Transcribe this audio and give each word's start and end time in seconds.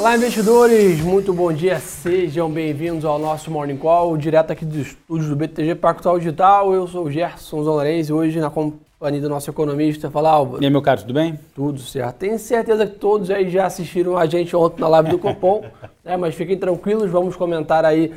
Olá, 0.00 0.16
investidores! 0.16 1.02
Muito 1.02 1.30
bom 1.30 1.52
dia, 1.52 1.78
sejam 1.78 2.50
bem-vindos 2.50 3.04
ao 3.04 3.18
nosso 3.18 3.50
Morning 3.50 3.76
Call, 3.76 4.16
direto 4.16 4.50
aqui 4.50 4.64
dos 4.64 4.78
estúdios 4.78 5.28
do 5.28 5.36
BTG 5.36 5.74
Pactual 5.74 6.18
Digital. 6.18 6.72
Eu 6.72 6.86
sou 6.86 7.04
o 7.04 7.10
Gerson 7.10 7.62
Zolarense, 7.62 8.10
hoje 8.10 8.40
na 8.40 8.48
companhia 8.48 9.20
do 9.20 9.28
nosso 9.28 9.50
economista. 9.50 10.10
Fala, 10.10 10.30
Álvaro. 10.30 10.62
E 10.62 10.64
aí, 10.64 10.72
meu 10.72 10.80
caro, 10.80 11.02
tudo 11.02 11.12
bem? 11.12 11.38
Tudo 11.54 11.78
certo. 11.80 12.16
Tenho 12.16 12.38
certeza 12.38 12.86
que 12.86 12.94
todos 12.94 13.30
aí 13.30 13.50
já 13.50 13.66
assistiram 13.66 14.16
a 14.16 14.24
gente 14.24 14.56
ontem 14.56 14.80
na 14.80 14.88
live 14.88 15.10
do 15.10 15.18
Copom, 15.18 15.66
né? 16.02 16.16
mas 16.16 16.34
fiquem 16.34 16.56
tranquilos, 16.56 17.10
vamos 17.10 17.36
comentar 17.36 17.84
aí 17.84 18.10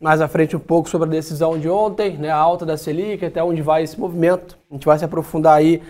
mais 0.00 0.22
à 0.22 0.28
frente 0.28 0.56
um 0.56 0.60
pouco 0.60 0.88
sobre 0.88 1.06
a 1.06 1.10
decisão 1.10 1.58
de 1.58 1.68
ontem, 1.68 2.16
né? 2.16 2.30
a 2.30 2.36
alta 2.36 2.64
da 2.64 2.78
Selic, 2.78 3.22
até 3.22 3.44
onde 3.44 3.60
vai 3.60 3.82
esse 3.82 4.00
movimento. 4.00 4.56
A 4.70 4.74
gente 4.74 4.86
vai 4.86 4.98
se 4.98 5.04
aprofundar 5.04 5.58
aí 5.58 5.82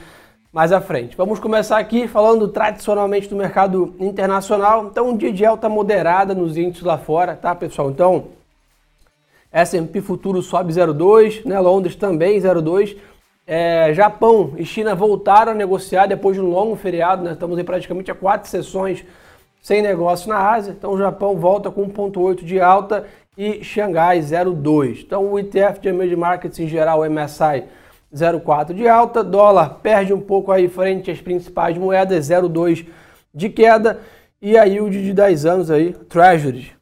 mais 0.56 0.72
à 0.72 0.80
frente. 0.80 1.14
Vamos 1.18 1.38
começar 1.38 1.76
aqui 1.76 2.08
falando 2.08 2.48
tradicionalmente 2.48 3.28
do 3.28 3.36
mercado 3.36 3.94
internacional. 4.00 4.86
Então, 4.86 5.10
um 5.10 5.14
dia 5.14 5.30
de 5.30 5.44
alta 5.44 5.68
moderada 5.68 6.34
nos 6.34 6.56
índices 6.56 6.82
lá 6.82 6.96
fora, 6.96 7.36
tá, 7.36 7.54
pessoal? 7.54 7.90
Então, 7.90 8.28
S&P 9.52 10.00
futuro 10.00 10.40
sobe 10.40 10.72
0,2, 10.72 11.44
né? 11.44 11.60
Londres 11.60 11.94
também 11.94 12.40
0,2. 12.40 12.96
É, 13.46 13.92
Japão 13.92 14.54
e 14.56 14.64
China 14.64 14.94
voltaram 14.94 15.52
a 15.52 15.54
negociar 15.54 16.06
depois 16.06 16.34
de 16.34 16.42
um 16.42 16.48
longo 16.48 16.74
feriado, 16.74 17.22
né? 17.22 17.32
Estamos 17.32 17.58
em 17.58 17.64
praticamente 17.64 18.10
a 18.10 18.14
quatro 18.14 18.48
sessões 18.48 19.04
sem 19.60 19.82
negócio 19.82 20.26
na 20.26 20.38
Ásia. 20.38 20.72
Então, 20.72 20.92
o 20.92 20.98
Japão 20.98 21.36
volta 21.36 21.70
com 21.70 21.86
1,8 21.86 22.42
de 22.42 22.58
alta 22.58 23.04
e 23.36 23.62
Xangai 23.62 24.20
0,2. 24.20 25.02
Então, 25.02 25.32
o 25.32 25.38
ETF 25.38 25.80
de 25.80 25.88
Emerging 25.90 26.16
Markets 26.16 26.58
em 26.58 26.66
geral, 26.66 27.00
o 27.00 27.10
MSI 27.10 27.64
0,4 28.16 28.74
de 28.74 28.88
alta, 28.88 29.22
dólar 29.22 29.80
perde 29.82 30.12
um 30.12 30.20
pouco 30.20 30.50
aí 30.50 30.68
frente 30.68 31.10
às 31.10 31.20
principais 31.20 31.76
moedas, 31.76 32.28
0,2 32.28 32.86
de 33.34 33.48
queda, 33.48 34.00
e 34.40 34.56
a 34.56 34.64
yield 34.64 35.02
de 35.02 35.12
10 35.12 35.46
anos 35.46 35.70
aí, 35.70 35.92
Treasury, 35.92 36.72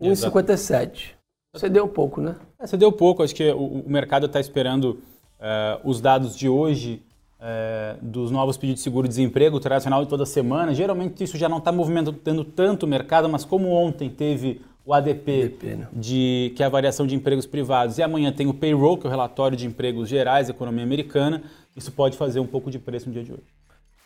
1,57. 0.00 1.14
Cedeu 1.56 1.84
um 1.84 1.88
pouco, 1.88 2.20
né? 2.20 2.36
É, 2.58 2.66
cedeu 2.66 2.88
um 2.88 2.92
pouco, 2.92 3.22
acho 3.22 3.34
que 3.34 3.48
o, 3.50 3.82
o 3.86 3.90
mercado 3.90 4.26
está 4.26 4.40
esperando 4.40 4.98
uh, 5.38 5.80
os 5.88 6.00
dados 6.00 6.36
de 6.36 6.48
hoje 6.48 7.02
uh, 7.38 8.04
dos 8.04 8.30
novos 8.30 8.56
pedidos 8.56 8.80
de 8.80 8.84
seguro-desemprego 8.84 9.60
tradicional 9.60 10.02
de 10.02 10.08
toda 10.08 10.26
semana. 10.26 10.74
Geralmente 10.74 11.22
isso 11.22 11.36
já 11.36 11.48
não 11.48 11.58
está 11.58 11.70
movimentando 11.70 12.44
tanto 12.44 12.84
o 12.84 12.88
mercado, 12.88 13.28
mas 13.28 13.44
como 13.44 13.70
ontem 13.70 14.10
teve 14.10 14.60
o 14.84 14.92
ADP, 14.92 15.44
ADP 15.44 15.66
né? 15.66 15.88
de, 15.92 16.52
que 16.54 16.62
é 16.62 16.66
a 16.66 16.68
variação 16.68 17.06
de 17.06 17.14
empregos 17.14 17.46
privados, 17.46 17.98
e 17.98 18.02
amanhã 18.02 18.32
tem 18.32 18.46
o 18.46 18.54
payroll, 18.54 18.98
que 18.98 19.06
é 19.06 19.08
o 19.08 19.10
relatório 19.10 19.56
de 19.56 19.66
empregos 19.66 20.08
gerais 20.08 20.48
da 20.48 20.52
economia 20.52 20.84
americana, 20.84 21.42
isso 21.76 21.90
pode 21.90 22.16
fazer 22.16 22.40
um 22.40 22.46
pouco 22.46 22.70
de 22.70 22.78
preço 22.78 23.06
no 23.06 23.12
dia 23.12 23.24
de 23.24 23.32
hoje. 23.32 23.54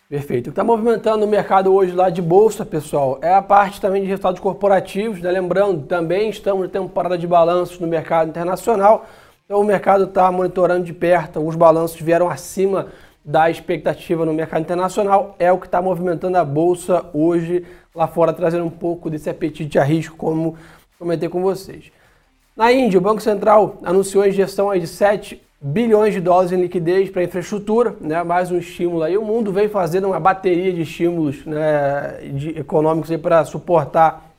Perfeito. 0.09 0.47
O 0.47 0.51
que 0.51 0.51
está 0.51 0.65
movimentando 0.65 1.27
o 1.27 1.29
mercado 1.29 1.75
hoje 1.75 1.93
lá 1.93 2.09
de 2.09 2.23
bolsa, 2.23 2.65
pessoal, 2.65 3.19
é 3.21 3.35
a 3.35 3.43
parte 3.43 3.79
também 3.79 4.01
de 4.01 4.09
resultados 4.09 4.41
corporativos. 4.41 5.21
Né? 5.21 5.31
Lembrando, 5.31 5.85
também 5.85 6.31
estamos 6.31 6.67
em 6.67 6.71
temporada 6.71 7.19
de 7.19 7.27
balanços 7.27 7.79
no 7.79 7.87
mercado 7.87 8.31
internacional. 8.31 9.07
Então 9.45 9.61
o 9.61 9.65
mercado 9.65 10.05
está 10.05 10.33
monitorando 10.33 10.85
de 10.85 10.95
perto. 10.95 11.47
Os 11.47 11.55
balanços 11.55 12.01
vieram 12.01 12.31
acima 12.31 12.87
da 13.23 13.51
expectativa 13.51 14.25
no 14.25 14.33
mercado 14.33 14.63
internacional. 14.63 15.37
É 15.39 15.53
o 15.53 15.59
que 15.59 15.67
está 15.67 15.83
movimentando 15.83 16.39
a 16.39 16.45
bolsa 16.45 17.05
hoje 17.13 17.67
lá 17.99 18.07
fora, 18.07 18.33
trazendo 18.33 18.65
um 18.65 18.71
pouco 18.71 19.11
desse 19.11 19.29
apetite 19.29 19.79
a 19.79 19.83
risco, 19.83 20.17
como 20.17 20.57
comentei 20.99 21.29
com 21.29 21.43
vocês. 21.43 21.91
Na 22.57 22.73
Índia, 22.73 22.99
o 22.99 23.03
Banco 23.03 23.21
Central 23.21 23.79
anunciou 23.83 24.23
a 24.23 24.29
injeção 24.29 24.77
de 24.77 24.87
7 24.87 25.43
bilhões 25.61 26.15
de 26.15 26.21
dólares 26.21 26.53
em 26.53 26.61
liquidez 26.61 27.11
para 27.11 27.25
infraestrutura, 27.25 27.97
né? 28.01 28.23
mais 28.23 28.53
um 28.53 28.59
estímulo 28.59 29.03
aí. 29.03 29.19
O 29.19 29.25
mundo 29.25 29.53
vem 29.53 29.69
fazendo 29.69 30.07
uma 30.07 30.21
bateria 30.21 30.73
de 30.73 30.83
estímulos 30.83 31.45
né, 31.45 32.31
de, 32.33 32.51
econômicos 32.59 33.15
para 33.17 33.45
suportar 33.45 34.31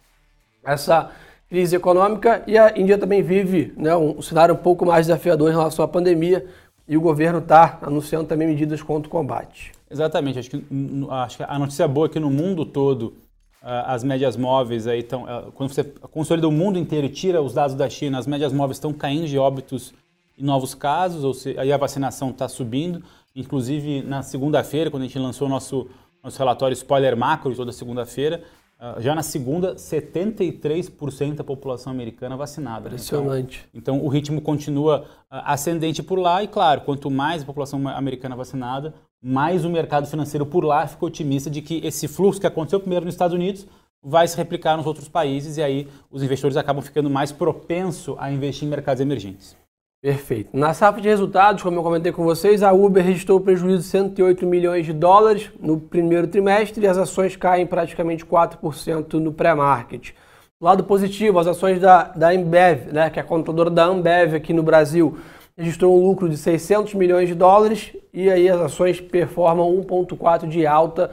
essa 0.63 1.11
crise 1.49 1.75
econômica 1.75 2.43
e 2.47 2.57
a 2.57 2.77
Índia 2.77 2.97
também 2.97 3.21
vive 3.21 3.73
né, 3.75 3.95
um 3.95 4.21
cenário 4.21 4.55
um 4.55 4.57
pouco 4.57 4.85
mais 4.85 5.07
desafiador 5.07 5.49
em 5.49 5.53
relação 5.53 5.83
à 5.83 5.87
pandemia 5.87 6.45
e 6.87 6.95
o 6.95 7.01
governo 7.01 7.39
está 7.39 7.79
anunciando 7.81 8.25
também 8.25 8.47
medidas 8.47 8.81
contra 8.81 9.07
o 9.07 9.11
combate. 9.11 9.71
Exatamente, 9.91 10.39
acho 10.39 10.49
que, 10.49 10.63
acho 11.09 11.37
que 11.37 11.43
a 11.43 11.59
notícia 11.59 11.87
boa 11.87 12.05
é 12.05 12.09
que 12.09 12.19
no 12.19 12.29
mundo 12.29 12.65
todo 12.65 13.13
as 13.61 14.03
médias 14.03 14.37
móveis 14.37 14.87
aí 14.87 14.99
estão. 14.99 15.25
Ah, 15.25 15.47
quando 15.53 15.73
você 15.73 15.83
consolida 15.83 16.47
o 16.47 16.51
mundo 16.51 16.79
inteiro 16.79 17.07
e 17.07 17.09
tira 17.09 17.41
os 17.41 17.53
dados 17.53 17.75
da 17.75 17.89
China, 17.89 18.17
as 18.17 18.25
médias 18.25 18.53
móveis 18.53 18.77
estão 18.77 18.93
caindo 18.93 19.27
de 19.27 19.37
óbitos 19.37 19.93
e 20.37 20.43
novos 20.43 20.73
casos, 20.73 21.23
ou 21.23 21.33
seja, 21.33 21.59
aí 21.61 21.71
a 21.71 21.77
vacinação 21.77 22.29
está 22.29 22.47
subindo. 22.47 23.03
Inclusive, 23.35 24.01
na 24.01 24.23
segunda-feira, 24.23 24.89
quando 24.89 25.03
a 25.03 25.05
gente 25.05 25.19
lançou 25.19 25.47
o 25.47 25.49
nosso, 25.49 25.87
nosso 26.23 26.39
relatório 26.39 26.73
spoiler 26.73 27.15
macro 27.17 27.53
toda 27.53 27.71
segunda-feira, 27.71 28.43
ah, 28.79 28.95
já 28.99 29.13
na 29.13 29.21
segunda, 29.21 29.75
73% 29.75 31.35
da 31.35 31.43
população 31.43 31.91
americana 31.91 32.37
vacinada. 32.37 32.87
Impressionante. 32.87 33.67
Então, 33.73 33.95
então, 33.95 34.05
o 34.05 34.07
ritmo 34.07 34.41
continua 34.41 35.05
ascendente 35.29 36.01
por 36.01 36.17
lá 36.17 36.41
e, 36.41 36.47
claro, 36.47 36.81
quanto 36.81 37.11
mais 37.11 37.43
a 37.43 37.45
população 37.45 37.85
americana 37.89 38.37
vacinada, 38.37 38.93
mais 39.21 39.65
o 39.65 39.69
mercado 39.69 40.07
financeiro 40.07 40.45
por 40.45 40.63
lá 40.63 40.87
fica 40.87 41.05
otimista 41.05 41.49
de 41.49 41.61
que 41.61 41.81
esse 41.85 42.07
fluxo 42.07 42.39
que 42.39 42.47
aconteceu 42.47 42.79
primeiro 42.79 43.05
nos 43.05 43.13
Estados 43.13 43.35
Unidos 43.35 43.67
vai 44.01 44.27
se 44.27 44.37
replicar 44.37 44.77
nos 44.77 44.85
outros 44.85 45.07
países 45.07 45.57
e 45.57 45.63
aí 45.63 45.87
os 46.09 46.23
investidores 46.23 46.55
acabam 46.55 46.81
ficando 46.81 47.09
mais 47.09 47.31
propensos 47.31 48.15
a 48.17 48.31
investir 48.31 48.65
em 48.65 48.71
mercados 48.71 49.01
emergentes. 49.01 49.57
Perfeito. 50.01 50.55
Na 50.55 50.73
safra 50.73 51.01
de 51.01 51.09
resultados, 51.09 51.61
como 51.61 51.77
eu 51.77 51.83
comentei 51.83 52.13
com 52.13 52.23
vocês, 52.23 52.63
a 52.63 52.71
Uber 52.71 53.03
registrou 53.03 53.41
prejuízo 53.41 53.79
de 53.79 53.83
108 53.83 54.45
milhões 54.45 54.85
de 54.85 54.93
dólares 54.93 55.51
no 55.59 55.77
primeiro 55.77 56.25
trimestre 56.25 56.85
e 56.85 56.87
as 56.87 56.97
ações 56.97 57.35
caem 57.35 57.67
praticamente 57.67 58.25
4% 58.25 59.15
no 59.15 59.33
pré-market. 59.33 60.13
Lado 60.61 60.85
positivo, 60.85 61.37
as 61.39 61.47
ações 61.47 61.81
da, 61.81 62.03
da 62.03 62.29
Ambev, 62.29 62.93
né, 62.93 63.09
que 63.09 63.19
é 63.19 63.21
a 63.21 63.25
contadora 63.25 63.69
da 63.69 63.85
Ambev 63.85 64.35
aqui 64.35 64.53
no 64.53 64.63
Brasil, 64.63 65.17
registrou 65.59 65.99
um 65.99 66.07
lucro 66.07 66.29
de 66.29 66.37
600 66.37 66.93
milhões 66.93 67.27
de 67.27 67.35
dólares 67.35 67.93
e 68.13 68.29
aí 68.29 68.47
as 68.47 68.61
ações 68.61 69.01
performam 69.01 69.69
1,4 69.83 70.47
de 70.47 70.65
alta 70.65 71.11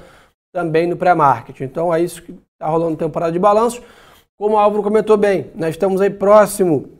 também 0.54 0.86
no 0.86 0.96
pré-market. 0.96 1.60
Então 1.62 1.92
é 1.92 2.00
isso 2.00 2.22
que 2.22 2.32
está 2.52 2.68
rolando 2.68 2.96
temporada 2.96 3.32
de 3.32 3.40
balanço. 3.40 3.82
Como 4.38 4.54
o 4.54 4.58
Álvaro 4.58 4.84
comentou 4.84 5.16
bem, 5.16 5.50
nós 5.56 5.70
estamos 5.70 6.00
aí 6.00 6.10
próximo 6.10 6.90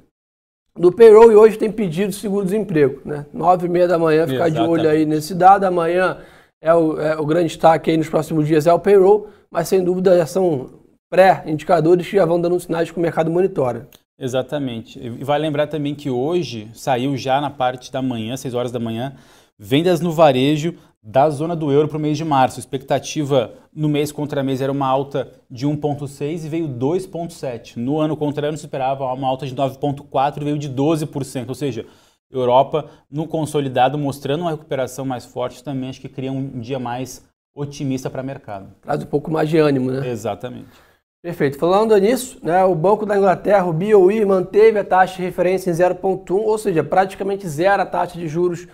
do 0.75 0.91
payroll 0.91 1.31
e 1.31 1.37
hoje 1.37 1.57
tem 1.57 1.71
pedido 1.71 2.11
de 2.11 2.17
seguro-desemprego. 2.17 3.03
Né? 3.05 3.25
9 3.33 3.67
e 3.67 3.71
meia 3.71 3.87
da 3.87 3.97
manhã, 3.97 4.27
ficar 4.27 4.49
Exatamente. 4.49 4.65
de 4.65 4.69
olho 4.69 4.91
aí 4.91 5.07
nesse 5.07 5.33
dado. 5.33 5.63
Amanhã 5.63 6.19
é 6.61 6.75
o, 6.75 7.01
é 7.01 7.17
o 7.17 7.25
grande 7.25 7.47
destaque 7.47 7.93
aí 7.93 7.97
nos 7.97 8.09
próximos 8.09 8.49
dias 8.49 8.67
é 8.67 8.73
o 8.73 8.81
payroll, 8.81 9.29
mas 9.49 9.69
sem 9.69 9.85
dúvida 9.85 10.19
já 10.19 10.27
são 10.27 10.71
pré-indicadores 11.09 12.09
que 12.09 12.17
já 12.17 12.25
vão 12.25 12.41
dando 12.41 12.59
sinais 12.59 12.91
que 12.91 12.99
o 12.99 13.01
mercado 13.01 13.31
monitora. 13.31 13.87
Exatamente. 14.19 14.99
E 14.99 15.25
vai 15.25 15.39
lembrar 15.39 15.67
também 15.67 15.95
que 15.95 16.09
hoje 16.09 16.69
saiu 16.75 17.17
já 17.17 17.41
na 17.41 17.51
parte 17.51 17.93
da 17.93 18.01
manhã, 18.01 18.37
6 18.37 18.55
horas 18.55 18.73
da 18.73 18.81
manhã, 18.81 19.15
vendas 19.59 20.01
no 20.01 20.11
varejo 20.11 20.75
da 21.03 21.31
zona 21.31 21.55
do 21.55 21.71
euro 21.71 21.87
para 21.87 21.99
o 21.99 22.01
mês 22.01 22.17
de 22.17 22.25
março. 22.25 22.59
A 22.59 22.61
expectativa 22.61 23.53
no 23.73 23.89
mês 23.89 24.11
contra 24.11 24.43
mês 24.43 24.61
era 24.61 24.73
uma 24.73 24.87
alta 24.87 25.31
de 25.51 25.67
1,6 25.67 26.45
e 26.45 26.49
veio 26.49 26.69
2,7. 26.69 27.77
No 27.77 28.01
ano 28.01 28.17
contra 28.17 28.49
ano 28.49 28.57
se 28.57 28.65
esperava 28.65 29.05
uma 29.13 29.29
alta 29.29 29.47
de 29.47 29.55
9,4 29.55 30.41
e 30.41 30.45
veio 30.45 30.59
de 30.59 30.69
12%. 30.69 31.49
Ou 31.49 31.55
seja, 31.55 31.87
Europa 32.31 32.87
no 33.11 33.27
consolidado 33.29 33.97
mostrando 33.97 34.41
uma 34.41 34.51
recuperação 34.51 35.05
mais 35.05 35.25
forte 35.25 35.63
também 35.63 35.91
acho 35.91 36.01
que 36.01 36.09
cria 36.09 36.33
um 36.33 36.59
dia 36.59 36.79
mais 36.79 37.25
otimista 37.55 38.11
para 38.11 38.23
o 38.23 38.27
mercado. 38.27 38.69
Traz 38.83 39.03
um 39.03 39.07
pouco 39.07 39.31
mais 39.31 39.49
de 39.49 39.59
ânimo, 39.59 39.91
né? 39.91 40.09
Exatamente. 40.09 40.86
Perfeito. 41.27 41.59
Falando 41.59 41.97
nisso, 41.97 42.39
né, 42.41 42.65
o 42.65 42.73
Banco 42.73 43.05
da 43.05 43.19
Inglaterra, 43.19 43.67
o 43.67 43.73
BOE, 43.73 44.25
manteve 44.25 44.79
a 44.79 44.85
taxa 44.85 45.17
de 45.17 45.23
referência 45.23 45.73
em 45.73 45.75
0,1, 45.75 46.31
ou 46.31 46.57
seja, 46.57 46.85
praticamente 46.85 47.49
zero 47.49 47.83
a 47.83 47.85
taxa 47.85 48.17
de 48.17 48.29
juros 48.29 48.69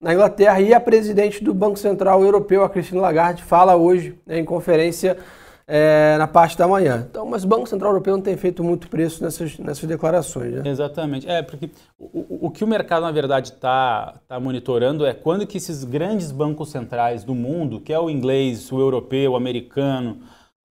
na 0.00 0.14
Inglaterra. 0.14 0.58
E 0.58 0.72
a 0.72 0.80
presidente 0.80 1.44
do 1.44 1.52
Banco 1.52 1.78
Central 1.78 2.22
Europeu, 2.24 2.64
a 2.64 2.70
Christine 2.70 2.98
Lagarde, 2.98 3.42
fala 3.42 3.76
hoje 3.76 4.18
né, 4.26 4.38
em 4.38 4.44
conferência 4.46 5.18
é, 5.66 6.16
na 6.16 6.26
parte 6.26 6.56
da 6.56 6.66
manhã. 6.66 7.06
Então, 7.10 7.26
mas 7.26 7.44
o 7.44 7.46
Banco 7.46 7.66
Central 7.66 7.90
Europeu 7.90 8.16
não 8.16 8.22
tem 8.22 8.38
feito 8.38 8.64
muito 8.64 8.88
preço 8.88 9.22
nessas, 9.22 9.58
nessas 9.58 9.84
declarações. 9.84 10.54
Né? 10.54 10.62
Exatamente. 10.64 11.28
É, 11.28 11.42
porque 11.42 11.68
o, 11.98 12.46
o 12.46 12.50
que 12.50 12.64
o 12.64 12.66
mercado, 12.66 13.02
na 13.02 13.12
verdade, 13.12 13.50
está 13.50 14.14
tá 14.26 14.40
monitorando 14.40 15.04
é 15.04 15.12
quando 15.12 15.46
que 15.46 15.58
esses 15.58 15.84
grandes 15.84 16.32
bancos 16.32 16.70
centrais 16.70 17.22
do 17.22 17.34
mundo, 17.34 17.78
que 17.78 17.92
é 17.92 18.00
o 18.00 18.08
inglês, 18.08 18.72
o 18.72 18.80
europeu, 18.80 19.32
o 19.32 19.36
americano, 19.36 20.20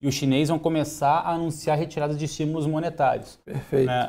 e 0.02 0.08
os 0.08 0.14
chineses 0.14 0.50
vão 0.50 0.60
começar 0.60 1.20
a 1.20 1.32
anunciar 1.32 1.78
retirada 1.78 2.14
de 2.14 2.26
estímulos 2.26 2.68
monetários. 2.68 3.40
Perfeito. 3.44 3.88
Né? 3.88 4.08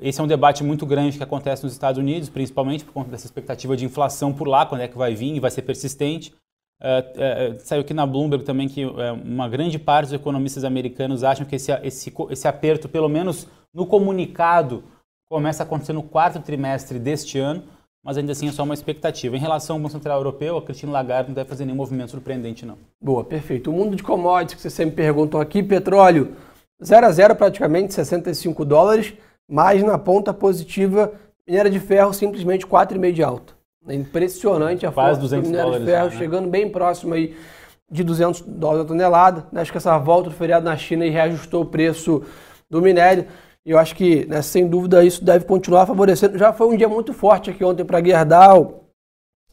Esse 0.00 0.20
é 0.20 0.24
um 0.24 0.26
debate 0.26 0.64
muito 0.64 0.86
grande 0.86 1.18
que 1.18 1.22
acontece 1.22 1.62
nos 1.62 1.72
Estados 1.72 1.98
Unidos, 1.98 2.28
principalmente 2.28 2.84
por 2.84 2.92
conta 2.92 3.10
dessa 3.10 3.26
expectativa 3.26 3.76
de 3.76 3.84
inflação 3.84 4.32
por 4.32 4.48
lá, 4.48 4.64
quando 4.64 4.80
é 4.80 4.88
que 4.88 4.96
vai 4.96 5.14
vir 5.14 5.34
e 5.34 5.40
vai 5.40 5.50
ser 5.50 5.62
persistente. 5.62 6.34
Uh, 6.80 7.56
uh, 7.56 7.60
saiu 7.60 7.82
aqui 7.82 7.92
na 7.92 8.06
Bloomberg 8.06 8.44
também 8.44 8.68
que 8.68 8.86
uma 8.86 9.48
grande 9.48 9.78
parte 9.78 10.06
dos 10.06 10.12
economistas 10.14 10.64
americanos 10.64 11.24
acham 11.24 11.44
que 11.44 11.56
esse, 11.56 11.72
esse, 11.82 12.14
esse 12.30 12.48
aperto, 12.48 12.88
pelo 12.88 13.08
menos 13.08 13.48
no 13.74 13.84
comunicado, 13.84 14.84
começa 15.28 15.62
a 15.62 15.66
acontecer 15.66 15.92
no 15.92 16.02
quarto 16.02 16.40
trimestre 16.40 16.98
deste 16.98 17.38
ano 17.38 17.64
mas 18.08 18.16
ainda 18.16 18.32
assim 18.32 18.48
é 18.48 18.52
só 18.52 18.62
uma 18.62 18.72
expectativa. 18.72 19.36
Em 19.36 19.38
relação 19.38 19.76
ao 19.76 19.80
Banco 19.80 19.92
Central 19.92 20.16
Europeu, 20.16 20.56
a 20.56 20.62
Cristina 20.62 20.90
Lagarde 20.90 21.28
não 21.28 21.34
deve 21.34 21.46
fazer 21.46 21.66
nenhum 21.66 21.76
movimento 21.76 22.10
surpreendente, 22.12 22.64
não. 22.64 22.78
Boa, 22.98 23.22
perfeito. 23.22 23.70
O 23.70 23.72
mundo 23.74 23.94
de 23.94 24.02
commodities 24.02 24.54
que 24.54 24.62
vocês 24.62 24.72
sempre 24.72 24.96
perguntam 24.96 25.38
aqui, 25.38 25.62
petróleo 25.62 26.34
0 26.82 27.04
a 27.04 27.10
0 27.10 27.36
praticamente, 27.36 27.92
65 27.92 28.64
dólares, 28.64 29.12
mas 29.46 29.82
na 29.82 29.98
ponta 29.98 30.32
positiva, 30.32 31.12
minério 31.46 31.70
de 31.70 31.78
ferro 31.78 32.14
simplesmente 32.14 32.66
4,5 32.66 33.12
de 33.12 33.22
alta. 33.22 33.52
É 33.86 33.94
impressionante 33.94 34.86
a 34.86 34.90
força 34.90 35.20
do 35.20 35.42
minério 35.42 35.78
de 35.78 35.84
ferro, 35.84 36.08
né? 36.08 36.16
chegando 36.16 36.48
bem 36.48 36.70
próximo 36.70 37.12
aí 37.12 37.36
de 37.90 38.02
200 38.02 38.40
dólares 38.40 38.86
a 38.86 38.88
tonelada. 38.88 39.46
Acho 39.52 39.70
que 39.70 39.76
essa 39.76 39.98
volta 39.98 40.30
do 40.30 40.34
feriado 40.34 40.64
na 40.64 40.78
China 40.78 41.04
e 41.04 41.10
reajustou 41.10 41.60
o 41.60 41.66
preço 41.66 42.22
do 42.70 42.80
minério. 42.80 43.26
E 43.68 43.70
eu 43.70 43.78
acho 43.78 43.94
que, 43.94 44.24
né, 44.24 44.40
sem 44.40 44.66
dúvida, 44.66 45.04
isso 45.04 45.22
deve 45.22 45.44
continuar 45.44 45.84
favorecendo. 45.84 46.38
Já 46.38 46.54
foi 46.54 46.68
um 46.68 46.74
dia 46.74 46.88
muito 46.88 47.12
forte 47.12 47.50
aqui 47.50 47.62
ontem 47.62 47.84
para 47.84 48.00
Guerdal, 48.00 48.84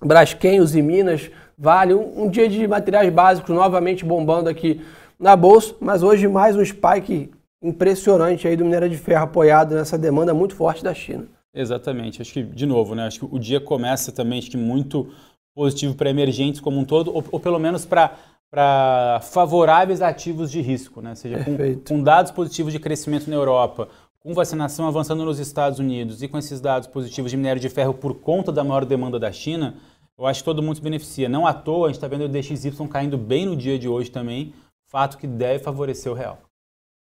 Braskem, 0.02 0.62
e 0.74 0.82
Minas, 0.82 1.30
Vale. 1.58 1.94
Um, 1.94 2.24
um, 2.24 2.30
dia 2.30 2.48
de 2.48 2.66
materiais 2.66 3.12
básicos 3.12 3.54
novamente 3.54 4.06
bombando 4.06 4.48
aqui 4.48 4.80
na 5.20 5.36
Bolsa. 5.36 5.76
Mas 5.82 6.02
hoje 6.02 6.30
mais 6.30 6.56
um 6.56 6.64
spike 6.64 7.30
impressionante 7.62 8.48
aí 8.48 8.56
do 8.56 8.64
minério 8.64 8.90
de 8.90 8.98
ferro 8.98 9.26
apoiado 9.26 9.76
nessa 9.76 9.98
demanda 9.98 10.34
muito 10.34 10.56
forte 10.56 10.82
da 10.82 10.94
China. 10.94 11.26
Exatamente. 11.54 12.22
Acho 12.22 12.32
que, 12.32 12.42
de 12.42 12.66
novo, 12.66 12.96
né, 12.96 13.08
acho 13.08 13.20
que 13.20 13.36
o 13.36 13.38
dia 13.38 13.60
começa 13.60 14.14
também 14.14 14.40
acho 14.40 14.50
que 14.50 14.56
muito 14.56 15.12
positivo 15.54 15.94
para 15.94 16.10
emergentes 16.10 16.62
como 16.62 16.80
um 16.80 16.86
todo, 16.86 17.14
ou, 17.14 17.22
ou 17.34 17.40
pelo 17.40 17.60
menos 17.60 17.86
para 17.86 18.16
para 18.56 19.20
favoráveis 19.22 20.02
ativos 20.02 20.50
de 20.50 20.62
risco, 20.62 21.02
né? 21.02 21.10
Ou 21.10 21.16
seja, 21.18 21.44
com, 21.44 21.58
com, 21.86 22.02
dados 22.02 22.32
positivos 22.32 22.72
de 22.72 22.80
crescimento 22.80 23.30
na 23.30 23.36
Europa, 23.36 23.90
com 24.26 24.34
vacinação 24.34 24.88
avançando 24.88 25.24
nos 25.24 25.38
Estados 25.38 25.78
Unidos 25.78 26.24
e 26.24 26.28
com 26.28 26.36
esses 26.36 26.60
dados 26.60 26.88
positivos 26.88 27.30
de 27.30 27.38
minério 27.38 27.62
de 27.62 27.70
ferro 27.70 27.94
por 27.94 28.16
conta 28.16 28.52
da 28.52 28.64
maior 28.64 28.84
demanda 28.84 29.20
da 29.20 29.32
China, 29.32 29.76
eu 30.18 30.26
acho 30.26 30.40
que 30.40 30.46
todo 30.46 30.64
mundo 30.64 30.78
se 30.78 30.82
beneficia. 30.82 31.30
Não 31.30 31.46
à 31.46 31.54
toa, 31.54 31.86
a 31.86 31.90
gente 31.90 31.98
está 31.98 32.08
vendo 32.08 32.26
o 32.26 32.28
DXY 32.28 32.72
caindo 32.90 33.20
bem 33.20 33.46
no 33.46 33.56
dia 33.56 33.78
de 33.78 33.88
hoje 33.88 34.10
também, 34.10 34.52
fato 34.90 35.20
que 35.20 35.28
deve 35.28 35.64
favorecer 35.64 36.12
o 36.12 36.16
real. 36.16 36.40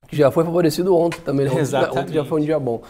Que 0.06 0.18
já 0.18 0.30
foi 0.30 0.44
favorecido 0.44 0.94
ontem 0.98 1.22
também, 1.22 1.46
né? 1.46 1.58
Exatamente. 1.58 1.98
Ontem 1.98 2.14
já 2.14 2.26
foi 2.26 2.42
um 2.42 2.44
dia 2.44 2.60
bom. 2.60 2.82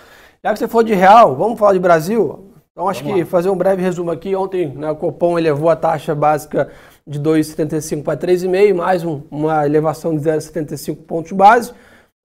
Já 0.44 0.52
que 0.52 0.58
você 0.58 0.68
falou 0.68 0.84
de 0.84 0.96
real, 0.96 1.36
vamos 1.36 1.60
falar 1.60 1.74
de 1.74 1.80
Brasil? 1.80 2.52
Então 2.72 2.90
acho 2.90 3.04
vamos 3.04 3.18
que 3.18 3.24
lá. 3.24 3.30
fazer 3.30 3.52
um 3.52 3.56
breve 3.56 3.84
resumo 3.84 4.10
aqui. 4.10 4.36
Ontem 4.36 4.68
né, 4.70 4.90
o 4.90 4.96
Copom 4.96 5.38
elevou 5.38 5.70
a 5.70 5.76
taxa 5.76 6.16
básica 6.16 6.72
de 7.06 7.20
2,75 7.20 8.02
para 8.02 8.18
3,5, 8.18 8.74
mais 8.74 9.06
um, 9.06 9.22
uma 9.30 9.64
elevação 9.64 10.16
de 10.16 10.24
0,75 10.24 10.96
pontos 11.06 11.32
base. 11.34 11.72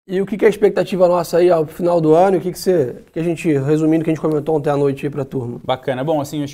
E 0.06 0.20
o 0.20 0.26
que, 0.26 0.36
que 0.36 0.44
é 0.44 0.48
a 0.48 0.50
expectativa 0.50 1.06
nossa 1.06 1.38
aí 1.38 1.48
ao 1.48 1.64
final 1.64 2.00
do 2.00 2.12
ano? 2.12 2.38
O 2.38 2.40
que, 2.40 2.50
que, 2.50 2.58
você, 2.58 2.96
que 3.12 3.20
a 3.20 3.22
gente, 3.22 3.52
resumindo, 3.58 4.02
que 4.02 4.10
a 4.10 4.14
gente 4.14 4.20
comentou 4.20 4.56
ontem 4.56 4.68
à 4.68 4.76
noite 4.76 5.06
aí 5.06 5.10
para 5.10 5.22
a 5.22 5.24
turma? 5.24 5.60
Bacana. 5.64 6.02
Bom, 6.02 6.20
assim, 6.20 6.44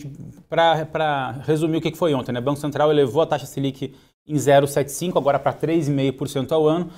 para 0.50 1.32
resumir 1.46 1.78
o 1.78 1.80
que, 1.80 1.90
que 1.90 1.96
foi 1.96 2.12
ontem, 2.12 2.30
né? 2.30 2.40
O 2.40 2.42
Banco 2.42 2.60
Central 2.60 2.90
elevou 2.90 3.22
a 3.22 3.26
taxa 3.26 3.46
Selic 3.46 3.94
em 4.26 4.34
0,75, 4.34 5.16
agora 5.16 5.38
para 5.38 5.54
3,5% 5.54 6.52
ao 6.52 6.66
ano. 6.66 6.90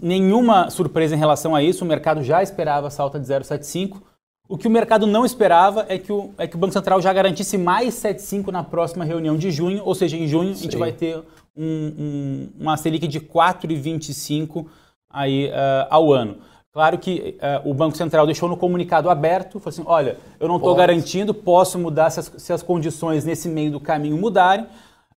Nenhuma 0.00 0.70
surpresa 0.70 1.16
em 1.16 1.18
relação 1.18 1.56
a 1.56 1.62
isso, 1.62 1.84
o 1.84 1.88
mercado 1.88 2.22
já 2.22 2.40
esperava 2.40 2.86
essa 2.86 3.02
alta 3.02 3.18
de 3.18 3.26
0,75. 3.26 4.00
O 4.48 4.56
que 4.56 4.68
o 4.68 4.70
mercado 4.70 5.08
não 5.08 5.26
esperava 5.26 5.84
é 5.88 5.98
que 5.98 6.12
o, 6.12 6.30
é 6.38 6.46
que 6.46 6.54
o 6.54 6.58
Banco 6.58 6.72
Central 6.72 7.02
já 7.02 7.12
garantisse 7.12 7.58
mais 7.58 7.94
7,5 7.94 8.52
na 8.52 8.62
próxima 8.62 9.04
reunião 9.04 9.36
de 9.36 9.50
junho, 9.50 9.82
ou 9.84 9.94
seja, 9.94 10.16
em 10.16 10.28
junho 10.28 10.54
Sim. 10.54 10.60
a 10.60 10.62
gente 10.62 10.76
vai 10.76 10.92
ter 10.92 11.18
um, 11.56 11.64
um, 11.66 12.48
uma 12.60 12.76
Selic 12.76 13.08
de 13.08 13.20
4,25 13.20 14.66
aí, 15.10 15.48
uh, 15.48 15.86
ao 15.90 16.12
ano. 16.12 16.38
Claro 16.72 16.98
que 16.98 17.36
uh, 17.64 17.68
o 17.68 17.74
Banco 17.74 17.96
Central 17.96 18.26
deixou 18.26 18.48
no 18.48 18.56
comunicado 18.56 19.10
aberto, 19.10 19.58
falou 19.58 19.70
assim, 19.70 19.82
olha, 19.86 20.16
eu 20.38 20.46
não 20.46 20.56
estou 20.56 20.74
garantindo, 20.74 21.34
posso 21.34 21.78
mudar 21.78 22.10
se 22.10 22.20
as, 22.20 22.32
se 22.36 22.52
as, 22.52 22.62
condições 22.62 23.24
nesse 23.24 23.48
meio 23.48 23.72
do 23.72 23.80
caminho 23.80 24.16
mudarem. 24.16 24.66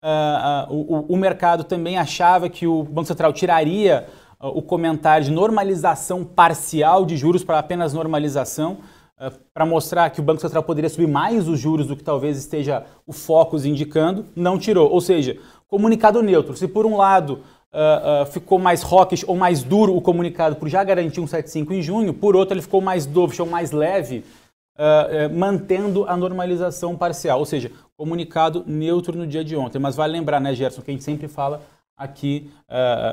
Uh, 0.02 0.74
o, 0.74 1.14
o, 1.14 1.18
mercado 1.18 1.66
também 1.66 1.98
achava 1.98 2.48
que 2.48 2.66
o 2.66 2.84
Banco 2.84 3.08
Central 3.08 3.34
tiraria 3.34 4.08
o 4.40 4.62
comentário 4.62 5.26
de 5.26 5.32
normalização 5.32 6.24
parcial 6.24 7.06
de 7.06 7.18
juros 7.18 7.44
para 7.44 7.60
apenas 7.60 7.94
normalização. 7.94 8.78
Para 9.54 9.66
mostrar 9.66 10.10
que 10.12 10.22
o 10.22 10.24
Banco 10.24 10.40
Central 10.40 10.64
poderia 10.64 10.90
subir 10.90 11.10
mais 11.10 11.50
os 11.50 11.60
juros 11.60 11.88
do 11.88 11.98
que 11.98 12.04
talvez 12.04 12.38
esteja 12.38 12.86
o 13.06 13.12
Focus 13.12 13.66
indicando, 13.66 14.26
não 14.34 14.58
tirou. 14.58 14.90
Ou 14.90 15.02
seja, 15.02 15.38
comunicado 15.68 16.24
neutro. 16.24 16.56
Se 16.56 16.70
por 16.70 16.86
um 16.86 16.96
lado 16.96 17.42
uh, 17.74 18.24
uh, 18.24 18.26
ficou 18.26 18.60
mais 18.60 18.82
rockish 18.82 19.24
ou 19.28 19.36
mais 19.36 19.64
duro 19.64 19.96
o 19.96 20.02
comunicado 20.02 20.56
por 20.56 20.68
já 20.68 20.84
garantir 20.84 21.20
um 21.20 21.26
7,5 21.26 21.72
em 21.72 21.82
junho, 21.82 22.14
por 22.14 22.36
outro 22.36 22.54
ele 22.54 22.62
ficou 22.62 22.82
mais 22.82 23.06
dovish 23.06 23.40
ou 23.40 23.46
mais 23.46 23.72
leve, 23.72 24.24
uh, 24.78 25.34
mantendo 25.34 26.06
a 26.08 26.16
normalização 26.18 26.96
parcial. 26.96 27.40
Ou 27.40 27.46
seja, 27.46 27.72
comunicado 27.98 28.64
neutro 28.66 29.18
no 29.18 29.28
dia 29.28 29.44
de 29.44 29.56
ontem. 29.56 29.80
Mas 29.80 29.96
vale 29.96 30.14
lembrar, 30.14 30.40
né, 30.40 30.54
Gerson, 30.54 30.82
que 30.82 30.92
a 30.92 30.94
gente 30.94 31.04
sempre 31.04 31.28
fala 31.28 31.62
aqui 31.98 32.50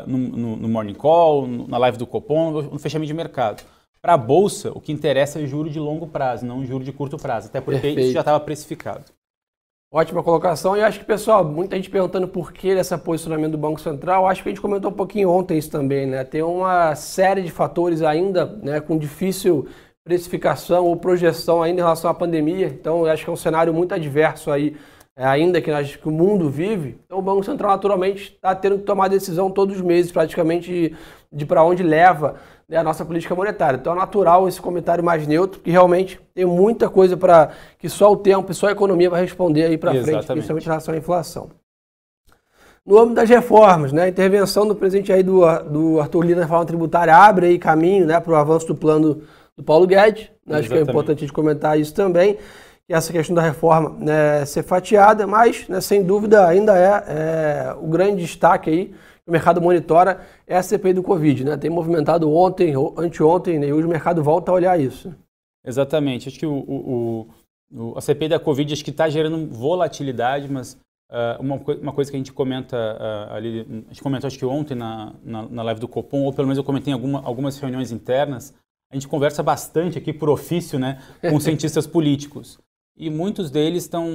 no, 0.06 0.16
no, 0.16 0.56
no 0.56 0.68
Morning 0.68 0.94
Call, 0.94 1.44
na 1.66 1.76
live 1.76 1.98
do 1.98 2.06
Copom, 2.06 2.62
no 2.62 2.78
fechamento 2.78 3.08
de 3.08 3.14
mercado 3.14 3.64
para 4.06 4.14
a 4.14 4.16
bolsa, 4.16 4.70
o 4.72 4.80
que 4.80 4.92
interessa 4.92 5.40
é 5.40 5.46
juro 5.48 5.68
de 5.68 5.80
longo 5.80 6.06
prazo, 6.06 6.46
não 6.46 6.64
juro 6.64 6.84
de 6.84 6.92
curto 6.92 7.18
prazo, 7.18 7.48
até 7.48 7.60
porque 7.60 7.80
Perfeito. 7.80 8.00
isso 8.02 8.12
já 8.12 8.20
estava 8.20 8.38
precificado. 8.38 9.02
Ótima 9.96 10.22
colocação. 10.22 10.76
E 10.76 10.82
acho 10.82 10.98
que, 10.98 11.06
pessoal, 11.06 11.42
muita 11.42 11.74
gente 11.74 11.88
perguntando 11.88 12.28
por 12.28 12.52
que 12.52 12.74
desse 12.74 12.94
posicionamento 12.98 13.52
do 13.52 13.56
Banco 13.56 13.80
Central. 13.80 14.28
Acho 14.28 14.42
que 14.42 14.50
a 14.50 14.52
gente 14.52 14.60
comentou 14.60 14.90
um 14.90 14.94
pouquinho 14.94 15.30
ontem 15.30 15.56
isso 15.56 15.70
também, 15.70 16.04
né? 16.04 16.22
Tem 16.22 16.42
uma 16.42 16.94
série 16.94 17.40
de 17.40 17.50
fatores 17.50 18.02
ainda 18.02 18.44
né, 18.62 18.78
com 18.78 18.98
difícil 18.98 19.66
precificação 20.04 20.84
ou 20.84 20.96
projeção 20.98 21.62
ainda 21.62 21.80
em 21.80 21.82
relação 21.82 22.10
à 22.10 22.12
pandemia. 22.12 22.66
Então, 22.66 23.06
acho 23.06 23.24
que 23.24 23.30
é 23.30 23.32
um 23.32 23.36
cenário 23.36 23.72
muito 23.72 23.94
adverso 23.94 24.50
aí, 24.50 24.76
ainda 25.24 25.60
que, 25.60 25.70
acho 25.70 25.98
que 25.98 26.08
o 26.08 26.12
mundo 26.12 26.50
vive. 26.50 26.98
Então, 27.06 27.18
o 27.18 27.22
Banco 27.22 27.42
Central, 27.42 27.70
naturalmente, 27.70 28.32
está 28.34 28.54
tendo 28.54 28.78
que 28.78 28.84
tomar 28.84 29.08
decisão 29.08 29.50
todos 29.50 29.76
os 29.76 29.82
meses, 29.82 30.12
praticamente, 30.12 30.70
de, 30.70 30.96
de 31.32 31.46
para 31.46 31.64
onde 31.64 31.82
leva 31.82 32.36
né, 32.68 32.76
a 32.76 32.82
nossa 32.82 33.04
política 33.04 33.34
monetária. 33.34 33.78
Então 33.78 33.92
é 33.92 33.96
natural 33.96 34.48
esse 34.48 34.60
comentário 34.60 35.02
mais 35.02 35.26
neutro, 35.26 35.58
porque 35.58 35.70
realmente 35.70 36.20
tem 36.34 36.44
muita 36.44 36.88
coisa 36.88 37.16
para 37.16 37.50
que 37.78 37.88
só 37.88 38.12
o 38.12 38.16
tempo 38.16 38.50
e 38.50 38.54
só 38.54 38.66
a 38.66 38.72
economia 38.72 39.08
vai 39.08 39.22
responder 39.22 39.64
aí 39.64 39.78
para 39.78 39.92
frente, 39.92 40.26
principalmente 40.26 40.64
em 40.64 40.68
relação 40.68 40.94
à 40.94 40.98
inflação. 40.98 41.50
No 42.84 42.98
âmbito 42.98 43.14
das 43.14 43.28
reformas, 43.28 43.92
né, 43.92 44.04
a 44.04 44.08
intervenção 44.08 44.66
do 44.66 44.74
presidente 44.74 45.12
aí 45.12 45.22
do, 45.22 45.40
do 45.64 46.00
Arthur 46.00 46.22
Lira 46.22 46.40
na 46.40 46.44
reforma 46.44 46.64
tributária 46.64 47.16
abre 47.16 47.46
aí 47.46 47.58
caminho 47.58 48.06
né, 48.06 48.20
para 48.20 48.32
o 48.32 48.36
avanço 48.36 48.66
do 48.66 48.76
plano 48.76 49.22
do 49.56 49.62
Paulo 49.62 49.86
Guedes. 49.86 50.30
Né, 50.46 50.58
acho 50.58 50.68
que 50.68 50.76
é 50.76 50.82
importante 50.82 51.18
a 51.18 51.20
gente 51.20 51.32
comentar 51.32 51.78
isso 51.78 51.92
também, 51.92 52.38
que 52.86 52.94
essa 52.94 53.12
questão 53.12 53.34
da 53.34 53.42
reforma 53.42 53.90
né, 53.98 54.44
ser 54.44 54.62
fatiada, 54.62 55.26
mas 55.26 55.68
né, 55.68 55.80
sem 55.80 56.02
dúvida 56.04 56.46
ainda 56.46 56.78
é, 56.78 57.04
é 57.08 57.74
o 57.74 57.88
grande 57.88 58.22
destaque 58.22 58.70
aí 58.70 58.94
o 59.26 59.32
mercado 59.32 59.60
monitora 59.60 60.20
é 60.46 60.56
a 60.56 60.62
CPI 60.62 60.92
do 60.92 61.02
Covid, 61.02 61.44
né? 61.44 61.56
Tem 61.56 61.68
movimentado 61.68 62.30
ontem, 62.32 62.74
anteontem, 62.96 63.58
né? 63.58 63.66
e 63.66 63.72
hoje 63.72 63.86
o 63.86 63.90
mercado 63.90 64.22
volta 64.22 64.52
a 64.52 64.54
olhar 64.54 64.78
isso. 64.78 65.12
Exatamente. 65.64 66.28
Acho 66.28 66.38
que 66.38 66.46
o, 66.46 66.54
o, 66.54 67.28
o 67.72 67.98
a 67.98 68.00
CPI 68.00 68.28
da 68.28 68.38
Covid 68.38 68.72
acho 68.72 68.84
que 68.84 68.92
está 68.92 69.08
gerando 69.08 69.52
volatilidade, 69.52 70.48
mas 70.48 70.74
uh, 71.10 71.40
uma, 71.40 71.56
uma, 71.56 71.92
coisa 71.92 72.08
que 72.08 72.16
a 72.16 72.20
gente 72.20 72.32
comenta 72.32 72.76
uh, 72.76 73.34
ali, 73.34 73.66
a 73.86 73.92
gente 73.92 74.00
comentou 74.00 74.28
acho 74.28 74.38
que 74.38 74.46
ontem 74.46 74.76
na, 74.76 75.12
na, 75.24 75.42
na, 75.48 75.62
live 75.64 75.80
do 75.80 75.88
Copom, 75.88 76.22
ou 76.22 76.32
pelo 76.32 76.46
menos 76.46 76.58
eu 76.58 76.62
comentei 76.62 76.92
em 76.92 76.94
alguma, 76.94 77.20
algumas 77.24 77.58
reuniões 77.58 77.90
internas, 77.90 78.54
a 78.92 78.94
gente 78.94 79.08
conversa 79.08 79.42
bastante 79.42 79.98
aqui 79.98 80.12
por 80.12 80.28
ofício, 80.28 80.78
né, 80.78 81.02
com 81.20 81.38
cientistas 81.40 81.84
políticos 81.84 82.60
e 82.96 83.10
muitos 83.10 83.50
deles 83.50 83.82
estão 83.82 84.08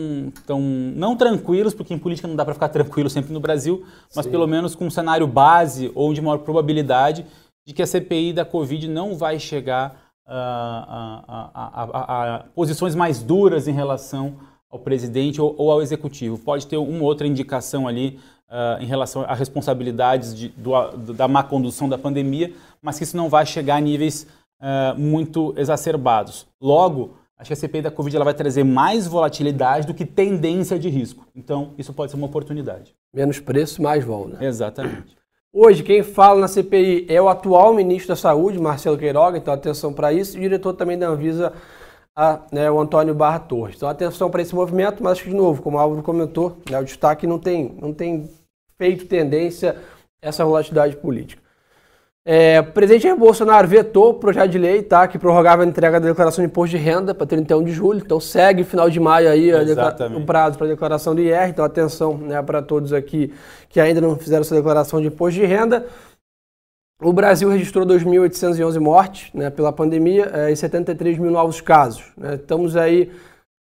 tão, 0.45 0.59
não 0.59 1.15
tranquilos, 1.15 1.73
porque 1.73 1.93
em 1.93 2.00
política 2.00 2.27
não 2.27 2.35
dá 2.35 2.43
para 2.43 2.55
ficar 2.55 2.69
tranquilo 2.69 3.09
sempre 3.09 3.31
no 3.31 3.39
Brasil, 3.39 3.85
mas 4.15 4.25
Sim. 4.25 4.31
pelo 4.31 4.47
menos 4.47 4.73
com 4.73 4.88
um 4.88 4.89
cenário 4.89 5.27
base 5.27 5.91
ou 5.93 6.13
de 6.13 6.21
maior 6.21 6.39
probabilidade 6.39 7.25
de 7.65 7.73
que 7.73 7.81
a 7.81 7.88
CPI 7.88 8.33
da 8.33 8.43
Covid 8.43 8.88
não 8.88 9.15
vai 9.15 9.39
chegar 9.39 10.01
a, 10.25 11.21
a, 11.27 11.51
a, 11.53 12.35
a 12.35 12.39
posições 12.55 12.95
mais 12.95 13.21
duras 13.21 13.67
em 13.67 13.73
relação 13.73 14.38
ao 14.69 14.79
presidente 14.79 15.39
ou, 15.39 15.53
ou, 15.57 15.71
ao 15.71 15.81
executivo. 15.81 16.38
Pode 16.38 16.65
ter 16.65 16.77
uma 16.77 17.03
outra 17.03 17.27
indicação 17.27 17.88
ali 17.88 18.19
uh, 18.50 18.81
em 18.81 18.85
relação 18.85 19.23
a 19.23 19.35
responsabilidades 19.35 20.33
de, 20.33 20.47
do, 20.50 21.13
da 21.13 21.27
má 21.27 21.43
condução 21.43 21.89
da 21.89 21.97
pandemia, 21.97 22.53
mas 22.81 22.97
que 22.97 23.03
isso 23.03 23.17
não 23.17 23.29
vai 23.29 23.45
chegar 23.45 23.75
a 23.75 23.81
níveis 23.81 24.25
uh, 24.61 24.97
muito 25.00 25.53
exacerbados. 25.57 26.47
Logo, 26.59 27.21
Acho 27.41 27.48
que 27.48 27.53
a 27.53 27.55
CPI 27.55 27.81
da 27.81 27.89
Covid 27.89 28.15
ela 28.15 28.25
vai 28.25 28.36
trazer 28.36 28.63
mais 28.63 29.07
volatilidade 29.07 29.88
do 29.88 29.95
que 29.95 30.05
tendência 30.05 30.77
de 30.77 30.88
risco. 30.89 31.25
Então, 31.36 31.74
isso 31.75 31.91
pode 31.91 32.12
ser 32.12 32.17
uma 32.17 32.27
oportunidade. 32.27 32.93
Menos 33.12 33.39
preço, 33.39 33.81
mais 33.81 34.03
vol, 34.03 34.27
né? 34.27 34.38
Exatamente. 34.45 35.17
Hoje, 35.51 35.81
quem 35.81 36.03
fala 36.03 36.39
na 36.39 36.48
CPI 36.48 37.07
é 37.10 37.19
o 37.19 37.27
atual 37.27 37.74
ministro 37.74 38.10
da 38.10 38.15
Saúde, 38.15 38.60
Marcelo 38.60 38.95
Queiroga, 38.95 39.39
então 39.39 39.51
atenção 39.51 39.91
para 39.91 40.13
isso, 40.13 40.38
e 40.38 40.39
o 40.39 40.41
diretor 40.43 40.74
também 40.74 41.00
da 41.00 41.07
Anvisa, 41.07 41.51
a, 42.15 42.41
né, 42.51 42.69
o 42.69 42.79
Antônio 42.79 43.15
Barra 43.15 43.39
Torres. 43.39 43.75
Então, 43.75 43.89
atenção 43.89 44.29
para 44.29 44.43
esse 44.43 44.53
movimento, 44.53 45.01
mas 45.01 45.13
acho 45.13 45.24
que, 45.24 45.31
de 45.31 45.36
novo, 45.36 45.63
como 45.63 45.77
o 45.77 45.79
Álvaro 45.79 46.03
comentou, 46.03 46.57
né, 46.69 46.79
o 46.79 46.86
destaque 46.86 47.25
não 47.25 47.39
tem, 47.39 47.75
não 47.81 47.91
tem 47.91 48.29
feito 48.77 49.07
tendência 49.07 49.77
essa 50.21 50.45
volatilidade 50.45 50.95
política. 50.98 51.41
É, 52.24 52.60
o 52.60 52.72
presidente 52.72 53.04
Jair 53.04 53.18
Bolsonaro 53.18 53.68
vetou 53.68 54.12
o 54.12 54.13
projeto 54.13 54.51
de 54.51 54.60
lei 54.60 54.84
tá, 54.84 55.08
que 55.08 55.18
prorrogava 55.18 55.63
a 55.63 55.66
entrega 55.66 56.00
da 56.00 56.08
declaração 56.08 56.44
de 56.44 56.51
imposto 56.51 56.78
de 56.78 56.84
renda 56.84 57.16
para 57.16 57.25
31 57.25 57.63
de 57.63 57.72
julho. 57.72 58.00
Então 58.00 58.20
segue 58.20 58.63
final 58.63 58.90
de 58.90 59.00
maio 59.00 59.28
aí 59.28 59.51
o 60.16 60.25
prazo 60.25 60.58
para 60.58 60.68
a 60.68 60.70
declaração 60.70 61.16
do 61.16 61.22
IR. 61.22 61.50
Então 61.50 61.66
atenção 61.66 62.18
né, 62.18 62.42
para 62.44 62.62
todos 62.62 62.94
aqui 62.94 63.34
que 63.70 63.80
ainda 63.80 64.00
não 64.00 64.16
fizeram 64.16 64.42
essa 64.42 64.56
declaração 64.56 65.01
de 65.01 65.08
imposto 65.08 65.40
de 65.40 65.46
renda. 65.46 65.88
O 67.01 67.12
Brasil 67.12 67.50
registrou 67.50 67.84
2.811 67.84 68.80
mortes 68.80 69.34
né, 69.34 69.50
pela 69.50 69.74
pandemia 69.74 70.30
é, 70.32 70.51
e 70.51 70.56
73 70.56 71.18
mil 71.18 71.32
novos 71.32 71.60
casos. 71.60 72.04
Né? 72.16 72.36
Estamos 72.36 72.78
aí, 72.78 73.12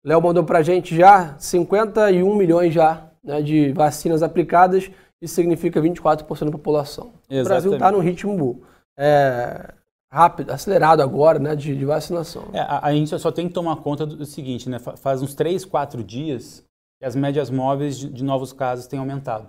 Léo 0.03 0.23
mandou 0.23 0.43
para 0.43 0.61
a 0.61 0.63
gente 0.63 0.97
já 0.97 1.37
51 1.39 2.35
milhões 2.35 2.73
já 2.73 3.07
né, 3.23 3.43
de 3.43 3.73
vacinas 3.73 4.23
aplicadas, 4.23 4.91
isso 5.21 5.35
significa 5.35 5.81
24% 5.81 6.45
da 6.45 6.51
população. 6.51 7.13
Exatamente. 7.29 7.41
O 7.41 7.45
Brasil 7.45 7.73
está 7.75 7.93
num 7.93 8.01
ritmo 8.01 8.63
é, 8.99 9.73
rápido, 10.11 10.51
acelerado 10.51 11.03
agora 11.03 11.39
né, 11.39 11.57
de, 11.57 11.77
de 11.77 11.85
vacinação. 11.85 12.49
É, 12.53 12.61
a, 12.61 12.87
a, 12.87 12.93
gente 12.93 13.19
só 13.19 13.31
tem 13.31 13.49
que 13.49 13.55
tomar 13.55 13.77
conta 13.77 14.07
do, 14.07 14.17
do 14.17 14.27
seguinte, 14.27 14.69
né, 14.69 14.79
faz 14.79 15.23
uns 15.23 15.35
3, 15.35 15.65
4 15.65 16.03
dias 16.05 16.65
que 16.99 17.05
as 17.05 17.15
médias 17.15 17.51
móveis 17.51 17.99
de, 17.99 18.09
de 18.09 18.25
novos 18.25 18.53
casos 18.53 18.87
têm 18.87 18.99
aumentado. 18.99 19.49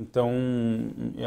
Então, 0.00 0.30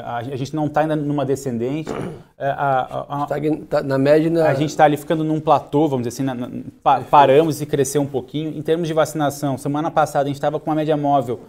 a, 0.06 0.24
gente 0.24 0.56
não 0.56 0.68
está 0.68 0.80
ainda 0.80 0.96
numa 0.96 1.26
descendente. 1.26 1.92
É, 2.38 2.48
a, 2.48 3.06
a, 3.10 3.26
tá, 3.26 3.36
tá 3.70 3.84
na 3.84 3.98
média. 3.98 4.30
Na... 4.30 4.48
A 4.48 4.54
gente 4.54 4.70
está 4.70 4.86
ali 4.86 4.96
ficando 4.96 5.26
num 5.26 5.42
platô, 5.42 5.90
vamos 5.90 6.08
dizer 6.08 6.16
assim, 6.16 6.24
na, 6.24 6.34
na, 6.34 6.50
pa, 6.82 7.02
paramos 7.02 7.60
e 7.60 7.66
cresceu 7.66 8.02
um 8.02 8.08
pouquinho. 8.08 8.58
Em 8.58 8.62
termos 8.62 8.88
de 8.88 8.94
vacinação, 8.94 9.58
semana 9.58 9.92
passada 9.92 10.24
a 10.24 10.28
gente 10.28 10.38
estava 10.38 10.58
com 10.58 10.70
uma 10.70 10.76
média 10.78 10.96
móvel 10.96 11.42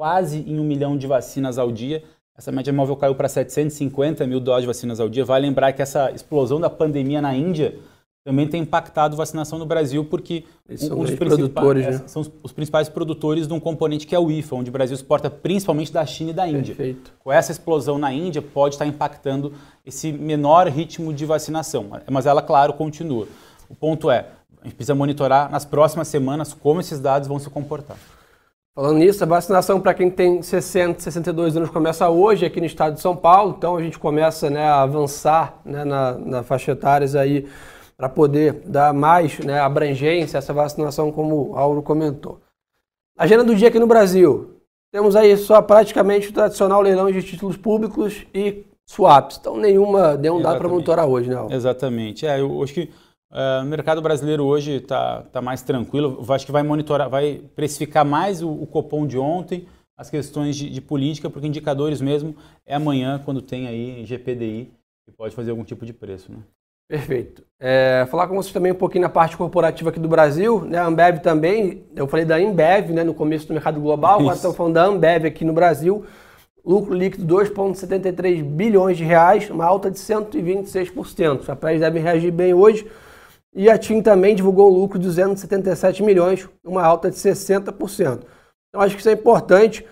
quase 0.00 0.38
em 0.46 0.58
um 0.58 0.64
milhão 0.64 0.96
de 0.96 1.06
vacinas 1.06 1.58
ao 1.58 1.70
dia. 1.70 2.02
Essa 2.34 2.50
média 2.50 2.72
móvel 2.72 2.96
caiu 2.96 3.14
para 3.14 3.28
750 3.28 4.26
mil 4.26 4.40
doses 4.40 4.62
de 4.62 4.66
vacinas 4.66 4.98
ao 4.98 5.10
dia. 5.10 5.26
Vale 5.26 5.46
lembrar 5.46 5.74
que 5.74 5.82
essa 5.82 6.10
explosão 6.10 6.58
da 6.58 6.70
pandemia 6.70 7.20
na 7.20 7.34
Índia 7.34 7.76
também 8.24 8.48
tem 8.48 8.62
impactado 8.62 9.14
a 9.14 9.18
vacinação 9.18 9.58
no 9.58 9.66
Brasil, 9.66 10.02
porque 10.02 10.44
são, 10.74 10.98
os 11.00 11.10
produtores, 11.10 11.86
né? 11.86 12.02
são 12.06 12.22
os, 12.22 12.30
os, 12.42 12.50
principais 12.50 12.88
produtores 12.88 13.46
de 13.46 13.52
um 13.52 13.60
componente 13.60 14.06
que 14.06 14.14
é 14.14 14.18
o 14.18 14.30
IFA, 14.30 14.56
onde 14.56 14.70
o 14.70 14.72
Brasil 14.72 14.94
exporta 14.94 15.28
principalmente 15.28 15.92
da 15.92 16.06
China 16.06 16.30
e 16.30 16.32
da 16.32 16.48
Índia. 16.48 16.74
Perfeito. 16.74 17.12
Com 17.18 17.30
essa 17.30 17.52
explosão 17.52 17.98
na 17.98 18.10
Índia, 18.10 18.40
pode 18.40 18.76
estar 18.76 18.86
impactando 18.86 19.52
esse 19.84 20.10
menor 20.10 20.66
ritmo 20.68 21.12
de 21.12 21.26
vacinação. 21.26 21.88
Mas 22.10 22.24
ela, 22.24 22.40
claro, 22.40 22.72
continua. 22.72 23.28
O 23.68 23.74
ponto 23.74 24.10
é, 24.10 24.28
a 24.62 24.64
gente 24.64 24.76
precisa 24.76 24.94
monitorar 24.94 25.50
nas 25.50 25.66
próximas 25.66 26.08
semanas 26.08 26.54
como 26.54 26.80
esses 26.80 26.98
dados 27.00 27.28
vão 27.28 27.38
se 27.38 27.50
comportar. 27.50 27.98
Falando 28.74 28.98
nisso, 28.98 29.24
a 29.24 29.26
vacinação 29.26 29.80
para 29.80 29.92
quem 29.92 30.08
tem 30.08 30.42
60, 30.42 31.00
62 31.00 31.56
anos 31.56 31.70
começa 31.70 32.08
hoje 32.08 32.46
aqui 32.46 32.60
no 32.60 32.66
estado 32.66 32.94
de 32.94 33.00
São 33.00 33.16
Paulo, 33.16 33.56
então 33.58 33.76
a 33.76 33.82
gente 33.82 33.98
começa 33.98 34.48
né, 34.48 34.62
a 34.62 34.82
avançar 34.82 35.60
né, 35.64 35.84
na, 35.84 36.12
na 36.12 36.42
faixa 36.44 36.70
etárias 36.72 37.16
aí 37.16 37.48
para 37.96 38.08
poder 38.08 38.62
dar 38.64 38.94
mais 38.94 39.40
né, 39.40 39.58
abrangência 39.58 40.38
a 40.38 40.38
essa 40.38 40.52
vacinação, 40.52 41.10
como 41.10 41.50
o 41.50 41.56
Auro 41.56 41.82
comentou. 41.82 42.40
Agenda 43.18 43.42
do 43.42 43.56
dia 43.56 43.68
aqui 43.68 43.78
no 43.80 43.88
Brasil. 43.88 44.56
Temos 44.92 45.16
aí 45.16 45.36
só 45.36 45.60
praticamente 45.60 46.28
o 46.28 46.32
tradicional 46.32 46.80
leilão 46.80 47.10
de 47.10 47.22
títulos 47.22 47.56
públicos 47.56 48.24
e 48.32 48.64
swaps. 48.88 49.36
Então, 49.40 49.56
nenhuma, 49.56 50.16
nenhum 50.16 50.40
dado 50.40 50.58
para 50.58 50.68
monitorar 50.68 51.06
hoje, 51.06 51.28
né? 51.28 51.36
Auro? 51.36 51.52
Exatamente. 51.52 52.24
É, 52.24 52.40
eu 52.40 52.62
acho 52.62 52.72
que 52.72 52.90
uh, 53.30 53.62
o 53.62 53.66
mercado 53.66 54.00
brasileiro 54.02 54.44
hoje 54.44 54.76
está 54.76 55.22
tá 55.22 55.40
mais 55.40 55.62
tranquilo. 55.62 56.24
Acho 56.28 56.46
que 56.46 56.52
vai 56.52 56.62
monitorar, 56.62 57.08
vai 57.08 57.42
precificar 57.54 58.04
mais 58.04 58.42
o, 58.42 58.50
o 58.50 58.66
copom 58.66 59.06
de 59.06 59.18
ontem, 59.18 59.66
as 59.96 60.10
questões 60.10 60.56
de, 60.56 60.70
de, 60.70 60.80
política, 60.80 61.28
porque 61.28 61.46
indicadores 61.46 62.00
mesmo 62.00 62.34
é 62.66 62.74
amanhã, 62.74 63.20
quando 63.24 63.42
tem 63.42 63.66
aí 63.66 64.04
GPDI, 64.04 64.70
que 65.06 65.12
pode 65.16 65.34
fazer 65.34 65.50
algum 65.50 65.64
tipo 65.64 65.84
de 65.84 65.92
preço, 65.92 66.32
né? 66.32 66.38
Perfeito. 66.88 67.44
É, 67.60 68.04
falar 68.10 68.26
com 68.26 68.34
vocês 68.34 68.52
também 68.52 68.72
um 68.72 68.76
pouquinho 68.76 69.02
na 69.02 69.08
parte 69.08 69.36
corporativa 69.36 69.90
aqui 69.90 70.00
do 70.00 70.08
Brasil, 70.08 70.64
né? 70.64 70.76
A 70.76 70.86
Ambev 70.86 71.20
também, 71.20 71.84
eu 71.94 72.08
falei 72.08 72.24
da 72.24 72.36
Ambev, 72.36 72.90
né, 72.90 73.04
no 73.04 73.14
começo 73.14 73.46
do 73.46 73.54
mercado 73.54 73.80
global, 73.80 74.18
agora 74.18 74.34
estamos 74.34 74.56
falando 74.56 74.74
da 74.74 74.86
Ambev 74.86 75.24
aqui 75.24 75.44
no 75.44 75.52
Brasil. 75.52 76.04
Lucro 76.64 76.92
líquido 76.92 77.32
2,73 77.32 78.42
bilhões 78.42 78.96
de 78.96 79.04
reais, 79.04 79.48
uma 79.50 79.64
alta 79.64 79.90
de 79.90 79.98
126%. 79.98 81.40
Os 81.40 81.46
papéis 81.46 81.80
devem 81.80 82.02
reagir 82.02 82.32
bem 82.32 82.52
hoje. 82.52 82.86
E 83.54 83.68
a 83.68 83.76
TIM 83.76 84.00
também 84.00 84.34
divulgou 84.34 84.68
lucro 84.68 84.98
de 84.98 85.06
277 85.06 86.02
milhões, 86.02 86.48
uma 86.64 86.84
alta 86.84 87.10
de 87.10 87.16
60%. 87.16 88.24
Então 88.68 88.80
acho 88.80 88.94
que 88.94 89.00
isso 89.00 89.08
é 89.08 89.12
importante. 89.12 89.84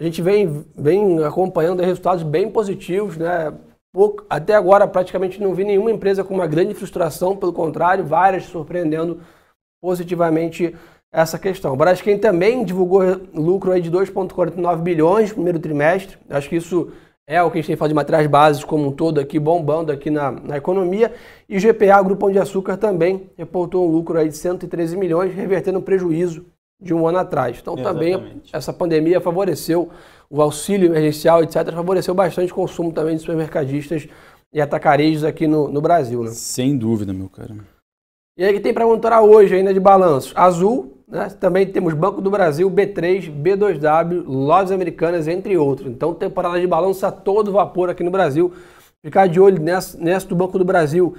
A 0.00 0.04
gente 0.04 0.22
vem, 0.22 0.64
vem 0.74 1.22
acompanhando 1.22 1.82
resultados 1.82 2.22
bem 2.22 2.50
positivos, 2.50 3.16
né? 3.16 3.52
Pouco, 3.94 4.24
até 4.30 4.54
agora, 4.54 4.88
praticamente 4.88 5.40
não 5.40 5.54
vi 5.54 5.64
nenhuma 5.64 5.90
empresa 5.90 6.24
com 6.24 6.32
uma 6.32 6.46
grande 6.46 6.72
frustração, 6.74 7.36
pelo 7.36 7.52
contrário, 7.52 8.06
várias 8.06 8.44
surpreendendo 8.44 9.20
positivamente 9.82 10.74
essa 11.12 11.38
questão. 11.38 11.74
O 11.74 11.76
Braskem 11.76 12.18
também 12.18 12.64
divulgou 12.64 13.02
lucro 13.34 13.70
aí 13.70 13.82
de 13.82 13.90
2,49 13.90 14.80
bilhões 14.80 15.28
no 15.28 15.34
primeiro 15.34 15.58
trimestre. 15.58 16.16
Acho 16.30 16.48
que 16.48 16.56
isso 16.56 16.90
é 17.26 17.42
o 17.42 17.50
que 17.50 17.58
a 17.58 17.60
gente 17.60 17.68
tem 17.68 17.76
falado 17.76 17.90
de 17.90 17.94
materiais 17.94 18.26
básicos 18.26 18.64
como 18.64 18.88
um 18.88 18.92
todo 18.92 19.20
aqui, 19.20 19.38
bombando 19.38 19.92
aqui 19.92 20.10
na, 20.10 20.32
na 20.32 20.56
economia. 20.56 21.12
E 21.48 21.56
o 21.56 21.60
GPA, 21.60 22.00
o 22.00 22.04
Grupo 22.04 22.20
Pão 22.22 22.30
de 22.32 22.38
Açúcar, 22.38 22.76
também 22.76 23.30
reportou 23.36 23.88
um 23.88 23.90
lucro 23.90 24.18
aí 24.18 24.28
de 24.28 24.36
113 24.36 24.96
milhões, 24.96 25.34
revertendo 25.34 25.78
um 25.78 25.82
prejuízo 25.82 26.44
de 26.80 26.92
um 26.92 27.06
ano 27.06 27.18
atrás. 27.18 27.58
Então 27.60 27.78
Exatamente. 27.78 28.18
também 28.18 28.42
essa 28.52 28.72
pandemia 28.72 29.20
favoreceu 29.20 29.88
o 30.28 30.42
auxílio 30.42 30.86
emergencial, 30.86 31.42
etc., 31.42 31.72
favoreceu 31.72 32.14
bastante 32.14 32.50
o 32.50 32.54
consumo 32.54 32.92
também 32.92 33.14
de 33.14 33.20
supermercadistas 33.20 34.08
e 34.52 34.60
atacarejos 34.60 35.24
aqui 35.24 35.46
no, 35.46 35.68
no 35.68 35.80
Brasil. 35.80 36.24
Né? 36.24 36.30
Sem 36.30 36.76
dúvida, 36.76 37.12
meu 37.12 37.28
cara. 37.28 37.54
E 38.36 38.44
aí 38.44 38.52
que 38.52 38.60
tem 38.60 38.74
para 38.74 38.86
monitorar 38.86 39.22
hoje 39.22 39.54
ainda 39.54 39.72
de 39.72 39.80
balanço? 39.80 40.32
Azul, 40.34 41.01
né? 41.12 41.28
também 41.38 41.66
temos 41.66 41.94
Banco 41.94 42.20
do 42.20 42.30
Brasil, 42.30 42.70
B3, 42.70 43.30
B2W, 43.30 44.24
Lojas 44.26 44.72
Americanas, 44.72 45.28
entre 45.28 45.56
outros. 45.56 45.88
Então 45.88 46.14
temporada 46.14 46.60
de 46.60 46.66
balanço 46.66 47.04
a 47.04 47.12
todo 47.12 47.52
vapor 47.52 47.90
aqui 47.90 48.02
no 48.02 48.10
Brasil. 48.10 48.52
Ficar 49.04 49.26
de 49.26 49.38
olho 49.38 49.62
nessa, 49.62 49.98
nessa 49.98 50.26
do 50.26 50.34
Banco 50.34 50.58
do 50.58 50.64
Brasil 50.64 51.14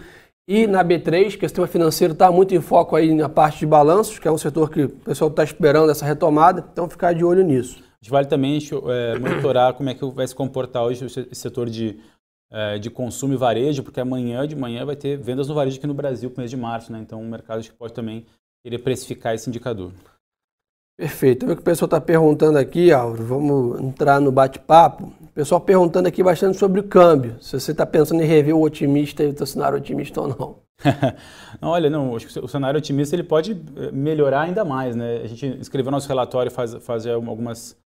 e 0.47 0.67
na 0.67 0.83
B3, 0.83 1.38
que 1.38 1.45
o 1.45 1.50
sistema 1.50 1.67
financeiro 1.67 2.13
está 2.13 2.31
muito 2.31 2.53
em 2.53 2.59
foco 2.59 2.95
aí 2.95 3.13
na 3.13 3.29
parte 3.29 3.59
de 3.59 3.65
balanços, 3.65 4.19
que 4.19 4.27
é 4.27 4.31
um 4.31 4.38
setor 4.38 4.69
que 4.69 4.83
o 4.83 4.89
pessoal 4.89 5.29
está 5.29 5.43
esperando 5.43 5.91
essa 5.91 6.05
retomada. 6.05 6.65
Então 6.71 6.89
ficar 6.89 7.13
de 7.13 7.23
olho 7.23 7.43
nisso 7.43 7.83
gente 8.03 8.12
vale 8.12 8.27
também 8.27 8.59
é, 8.89 9.17
monitorar 9.17 9.73
como 9.73 9.89
é 9.89 9.93
que 9.93 10.05
vai 10.12 10.27
se 10.27 10.35
comportar 10.35 10.83
hoje 10.83 11.05
o 11.05 11.09
setor 11.09 11.69
de, 11.69 11.97
é, 12.51 12.77
de 12.77 12.89
consumo 12.89 13.33
e 13.33 13.38
varejo, 13.38 13.81
porque 13.81 14.01
amanhã 14.01 14.45
de 14.45 14.57
manhã 14.57 14.85
vai 14.85 14.97
ter 14.97 15.17
vendas 15.17 15.47
no 15.47 15.55
varejo 15.55 15.77
aqui 15.77 15.88
no 15.88 15.93
Brasil, 15.93 16.29
no 16.29 16.35
mês 16.38 16.51
de 16.51 16.57
março, 16.57 16.91
né? 16.91 17.00
Então 17.00 17.21
o 17.21 17.25
mercado 17.25 17.63
que 17.63 17.71
pode 17.71 17.93
também 17.93 18.25
querer 18.63 18.79
precificar 18.79 19.36
esse 19.36 19.50
indicador. 19.50 19.91
Perfeito. 20.98 21.46
O 21.46 21.55
que 21.55 21.62
o 21.62 21.65
pessoal 21.65 21.88
está 21.88 22.00
perguntando 22.00 22.58
aqui, 22.58 22.91
Álvaro, 22.91 23.24
vamos 23.24 23.82
entrar 23.82 24.22
no 24.22 24.32
bate-papo. 24.32 25.12
O 25.22 25.27
pessoal 25.34 25.60
perguntando 25.60 26.08
aqui 26.08 26.22
bastante 26.22 26.58
sobre 26.58 26.79
o 26.79 26.88
câmbio. 26.88 27.41
Se 27.41 27.60
você 27.60 27.72
está 27.72 27.86
pensando 27.86 28.22
em 28.22 28.25
rever 28.25 28.55
o 28.55 28.62
otimista 28.62 29.24
e 29.24 29.29
o 29.29 29.46
cenário 29.46 29.77
otimista 29.77 30.22
ou 30.22 30.27
não. 30.27 30.63
não, 31.62 31.70
olha, 31.70 31.89
não, 31.89 32.15
acho 32.15 32.27
que 32.27 32.39
o 32.39 32.48
cenário 32.48 32.77
otimista 32.77 33.15
ele 33.15 33.24
pode 33.24 33.51
eh, 33.51 33.91
melhorar 33.91 34.41
ainda 34.41 34.63
mais, 34.63 34.96
né? 34.96 35.17
A 35.17 35.27
gente 35.27 35.46
escreveu 35.60 35.91
nosso 35.91 36.08
relatório 36.08 36.51
faz, 36.51 36.74
faz 36.75 37.08
algumas 37.08 37.77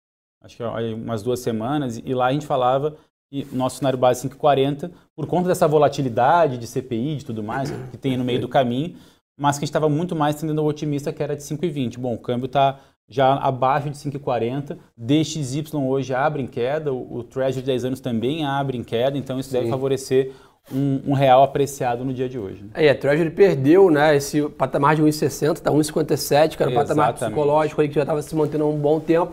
acho 0.43 0.57
que 0.57 0.63
umas 0.63 1.23
duas 1.23 1.41
semanas, 1.41 2.01
e 2.05 2.15
lá 2.15 2.27
a 2.27 2.33
gente 2.33 2.47
falava 2.47 2.97
que 3.31 3.47
nosso 3.53 3.79
cenário 3.79 3.99
base 3.99 4.29
5,40, 4.29 4.91
por 5.15 5.27
conta 5.27 5.49
dessa 5.49 5.67
volatilidade 5.67 6.57
de 6.57 6.67
CPI, 6.67 7.17
de 7.17 7.25
tudo 7.25 7.43
mais, 7.43 7.71
que 7.91 7.97
tem 7.97 8.17
no 8.17 8.25
meio 8.25 8.41
do 8.41 8.49
caminho, 8.49 8.97
mas 9.37 9.59
que 9.59 9.65
a 9.65 9.67
gente 9.67 9.71
estava 9.71 9.89
muito 9.89 10.17
mais 10.17 10.37
tendendo 10.37 10.61
ao 10.61 10.67
otimista, 10.67 11.13
que 11.13 11.23
era 11.23 11.37
de 11.37 11.43
5,20. 11.43 11.99
Bom, 11.99 12.15
o 12.15 12.19
câmbio 12.19 12.47
está 12.47 12.79
já 13.09 13.35
abaixo 13.35 13.89
de 13.89 13.97
5,40, 13.97 14.77
DXY 14.97 15.65
hoje 15.77 16.13
abre 16.13 16.43
em 16.43 16.47
queda, 16.47 16.93
o, 16.93 17.19
o 17.19 17.23
Treasury 17.23 17.61
de 17.61 17.67
10 17.67 17.85
anos 17.85 18.01
também 18.01 18.45
abre 18.45 18.77
em 18.77 18.83
queda, 18.83 19.17
então 19.17 19.39
isso 19.39 19.51
Sim. 19.51 19.59
deve 19.59 19.71
favorecer 19.71 20.33
um, 20.73 21.01
um, 21.07 21.13
real 21.13 21.45
apreciado 21.45 22.05
no 22.05 22.13
dia 22.13 22.29
de 22.29 22.39
hoje. 22.39 22.65
Né? 22.65 22.87
É, 22.87 22.91
a 22.91 22.95
Treasury 22.97 23.31
perdeu 23.31 23.91
né, 23.91 24.17
esse 24.17 24.43
patamar 24.49 24.97
de 24.97 25.03
1,60, 25.03 25.53
está 25.53 25.71
1,57, 25.71 26.57
que 26.57 26.63
era 26.63 26.73
o 26.73 26.75
patamar 26.75 27.13
psicológico 27.13 27.81
aí 27.81 27.89
que 27.89 27.95
já 27.95 28.03
estava 28.03 28.21
se 28.23 28.35
mantendo 28.35 28.65
há 28.65 28.69
um 28.69 28.77
bom 28.77 28.99
tempo. 28.99 29.33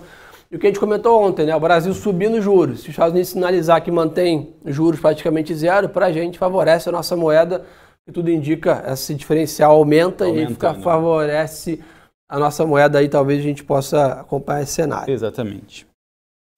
E 0.51 0.55
o 0.55 0.59
que 0.59 0.67
a 0.67 0.69
gente 0.69 0.79
comentou 0.79 1.19
ontem, 1.19 1.47
né? 1.47 1.55
O 1.55 1.59
Brasil 1.59 1.91
subindo 1.95 2.39
juros. 2.39 2.81
Se 2.81 2.83
os 2.83 2.89
Estados 2.89 3.11
Unidos 3.11 3.29
sinalizar 3.29 3.83
que 3.83 3.89
mantém 3.89 4.53
juros 4.63 4.99
praticamente 4.99 5.55
zero, 5.55 5.89
para 5.89 6.05
a 6.05 6.11
gente 6.11 6.37
favorece 6.37 6.87
a 6.87 6.91
nossa 6.91 7.15
moeda, 7.15 7.65
e 8.07 8.11
tudo 8.11 8.29
indica, 8.29 8.83
esse 8.87 9.15
diferencial 9.15 9.71
aumenta 9.75 10.25
Aumentando. 10.25 10.51
e 10.51 10.53
fica, 10.53 10.73
favorece 10.75 11.83
a 12.29 12.39
nossa 12.39 12.65
moeda 12.65 12.99
aí, 12.99 13.07
talvez 13.07 13.39
a 13.39 13.43
gente 13.43 13.63
possa 13.63 14.21
acompanhar 14.21 14.63
esse 14.63 14.73
cenário. 14.73 15.13
Exatamente. 15.13 15.87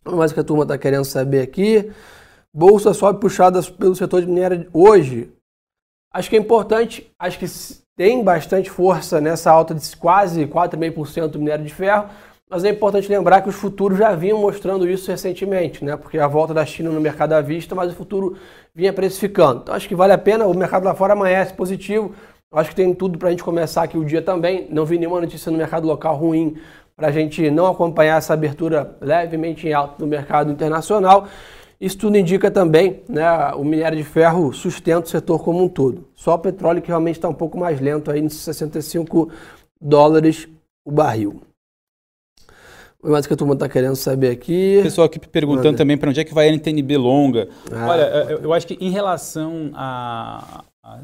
Mais 0.05 0.31
que 0.31 0.39
a 0.39 0.43
turma 0.43 0.63
está 0.63 0.77
querendo 0.77 1.05
saber 1.05 1.41
aqui. 1.41 1.91
Bolsa 2.53 2.93
sobe 2.93 3.19
puxada 3.19 3.61
pelo 3.63 3.95
setor 3.95 4.21
de 4.21 4.27
minério 4.27 4.69
hoje. 4.71 5.31
Acho 6.13 6.29
que 6.29 6.37
é 6.37 6.39
importante, 6.39 7.11
acho 7.19 7.37
que 7.37 7.45
tem 7.97 8.23
bastante 8.23 8.69
força 8.69 9.19
nessa 9.19 9.51
alta 9.51 9.75
de 9.75 9.97
quase 9.97 10.47
4,5% 10.47 11.27
do 11.27 11.39
minério 11.39 11.65
de 11.65 11.73
ferro 11.73 12.09
mas 12.49 12.63
é 12.63 12.69
importante 12.69 13.09
lembrar 13.09 13.41
que 13.41 13.49
os 13.49 13.55
futuros 13.55 13.97
já 13.97 14.13
vinham 14.13 14.39
mostrando 14.39 14.87
isso 14.87 15.09
recentemente, 15.09 15.83
né? 15.83 15.97
Porque 15.97 16.19
a 16.19 16.27
volta 16.27 16.53
da 16.53 16.65
China 16.65 16.91
no 16.91 17.01
mercado 17.01 17.33
à 17.33 17.41
vista, 17.41 17.73
mas 17.73 17.91
o 17.91 17.95
futuro 17.95 18.37
vinha 18.73 18.93
precificando. 18.93 19.61
Então 19.63 19.73
acho 19.73 19.87
que 19.87 19.95
vale 19.95 20.13
a 20.13 20.17
pena, 20.17 20.45
o 20.45 20.53
mercado 20.53 20.85
lá 20.85 20.93
fora 20.93 21.13
amanhece 21.13 21.53
positivo. 21.53 22.13
Acho 22.51 22.69
que 22.69 22.75
tem 22.75 22.93
tudo 22.93 23.17
para 23.17 23.29
a 23.29 23.31
gente 23.31 23.43
começar 23.43 23.83
aqui 23.83 23.97
o 23.97 24.05
dia 24.05 24.21
também. 24.21 24.67
Não 24.69 24.85
vi 24.85 24.97
nenhuma 24.99 25.19
notícia 25.19 25.51
no 25.51 25.57
mercado 25.57 25.87
local 25.87 26.15
ruim 26.15 26.55
para 26.95 27.07
a 27.07 27.11
gente 27.11 27.49
não 27.49 27.65
acompanhar 27.65 28.17
essa 28.17 28.33
abertura 28.33 28.95
levemente 29.01 29.67
em 29.67 29.73
alta 29.73 29.97
do 29.97 30.07
mercado 30.07 30.51
internacional. 30.51 31.27
Isso 31.81 31.97
tudo 31.97 32.17
indica 32.17 32.49
também, 32.49 33.03
né, 33.09 33.27
o 33.55 33.63
minério 33.63 33.97
de 33.97 34.03
ferro 34.03 34.53
sustenta 34.53 35.05
o 35.05 35.09
setor 35.09 35.43
como 35.43 35.61
um 35.61 35.67
todo. 35.67 36.07
Só 36.13 36.35
o 36.35 36.39
petróleo 36.39 36.81
que 36.81 36.87
realmente 36.87 37.15
está 37.15 37.27
um 37.27 37.33
pouco 37.33 37.57
mais 37.57 37.81
lento 37.81 38.09
aí, 38.09 38.21
nos 38.21 38.35
65 38.35 39.29
dólares 39.81 40.47
o 40.85 40.91
barril. 40.91 41.41
O 43.05 43.11
mais 43.11 43.27
que 43.27 43.33
a 43.33 43.37
turma 43.37 43.53
está 43.53 43.69
querendo 43.69 43.95
saber 43.95 44.31
aqui. 44.31 44.79
Pessoal 44.81 45.05
aqui 45.05 45.19
perguntando 45.19 45.67
Manda. 45.67 45.77
também 45.77 45.95
para 45.95 46.09
onde 46.09 46.19
é 46.19 46.23
que 46.23 46.33
vai 46.33 46.49
a 46.49 46.51
NTNB 46.51 46.97
longa. 46.97 47.47
Ah, 47.71 47.87
Olha, 47.87 48.01
eu, 48.01 48.39
eu, 48.39 48.53
acho 48.53 48.65
que 48.65 48.73
em 48.81 48.89
relação 48.89 49.69
a, 49.75 50.63
a, 50.83 50.99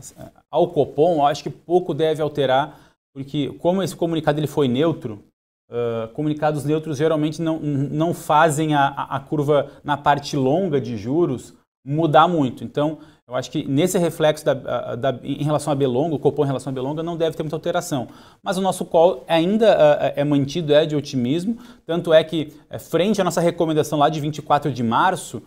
ao 0.50 0.68
Copom, 0.70 1.18
eu 1.18 1.26
acho 1.28 1.44
que 1.44 1.50
pouco 1.52 1.94
deve 1.94 2.20
alterar, 2.20 2.76
porque 3.14 3.50
como 3.60 3.84
esse 3.84 3.96
comunicado 3.96 4.40
ele 4.40 4.48
foi 4.48 4.68
neutro, 4.68 5.24
uh, 5.70 6.08
comunicados 6.14 6.66
neutros 6.66 6.98
geralmente 6.98 7.40
não, 7.40 7.60
não 7.60 8.16
fazem 8.16 8.74
a, 8.74 8.88
a 8.88 9.20
curva 9.20 9.70
na 9.84 9.96
parte 9.96 10.36
longa 10.36 10.82
de 10.82 10.98
juros 10.98 11.54
mudar 11.86 12.28
muito. 12.28 12.64
Então, 12.64 12.98
eu 13.32 13.36
acho 13.38 13.50
que 13.50 13.66
nesse 13.66 13.98
reflexo 13.98 14.44
da, 14.44 14.54
da, 14.54 15.18
em 15.24 15.42
relação 15.42 15.72
a 15.72 15.76
Belonga, 15.76 16.16
o 16.16 16.20
Copom 16.20 16.44
em 16.44 16.48
relação 16.48 16.70
a 16.70 16.74
Belonga, 16.74 17.02
não 17.02 17.16
deve 17.16 17.38
ter 17.38 17.44
muita 17.44 17.56
alteração. 17.56 18.10
Mas 18.44 18.58
o 18.58 18.62
nosso 18.62 18.84
call 18.84 19.24
ainda 19.26 19.72
uh, 19.72 20.14
é 20.18 20.24
mantido, 20.26 20.74
é 20.74 20.86
de 20.86 20.98
otimismo, 20.98 21.58
tanto 21.86 22.14
é 22.14 22.26
que, 22.26 22.54
é, 22.70 22.78
frente 22.78 23.22
à 23.22 23.24
nossa 23.24 23.40
recomendação 23.40 23.98
lá 23.98 24.10
de 24.10 24.20
24 24.20 24.70
de 24.74 24.84
março, 24.84 25.38
uh, 25.38 25.44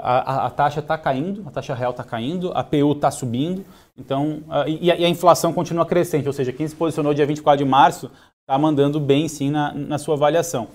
a, 0.00 0.46
a, 0.46 0.50
taxa 0.50 0.78
está 0.78 0.96
caindo, 0.96 1.42
a 1.44 1.50
taxa 1.50 1.74
real 1.74 1.90
está 1.90 2.04
caindo, 2.04 2.52
a 2.54 2.62
PU 2.62 2.92
está 2.92 3.10
subindo, 3.10 3.64
então, 3.96 4.44
uh, 4.46 4.68
e, 4.68 4.88
a, 4.88 4.94
e, 4.94 5.04
a, 5.04 5.08
inflação 5.08 5.52
continua 5.52 5.84
crescente, 5.84 6.28
ou 6.28 6.32
seja, 6.32 6.52
quem 6.52 6.68
se 6.68 6.76
posicionou 6.76 7.12
dia 7.12 7.26
24 7.26 7.64
de 7.64 7.68
março 7.68 8.08
está 8.42 8.56
mandando 8.56 9.00
bem 9.00 9.26
sim 9.26 9.50
na, 9.50 9.74
na 9.74 9.98
sua 9.98 10.14
avaliação. 10.14 10.68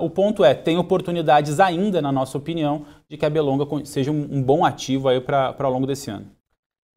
O 0.00 0.10
ponto 0.10 0.44
é, 0.44 0.54
tem 0.54 0.76
oportunidades 0.76 1.60
ainda, 1.60 2.02
na 2.02 2.12
nossa 2.12 2.36
opinião, 2.36 2.84
de 3.08 3.16
que 3.16 3.24
a 3.24 3.30
Belonga 3.30 3.66
seja 3.84 4.10
um, 4.10 4.28
um 4.30 4.42
bom 4.42 4.64
ativo 4.64 5.08
aí 5.08 5.20
para 5.20 5.54
ao 5.58 5.70
longo 5.72 5.86
desse 5.86 6.10
ano. 6.10 6.26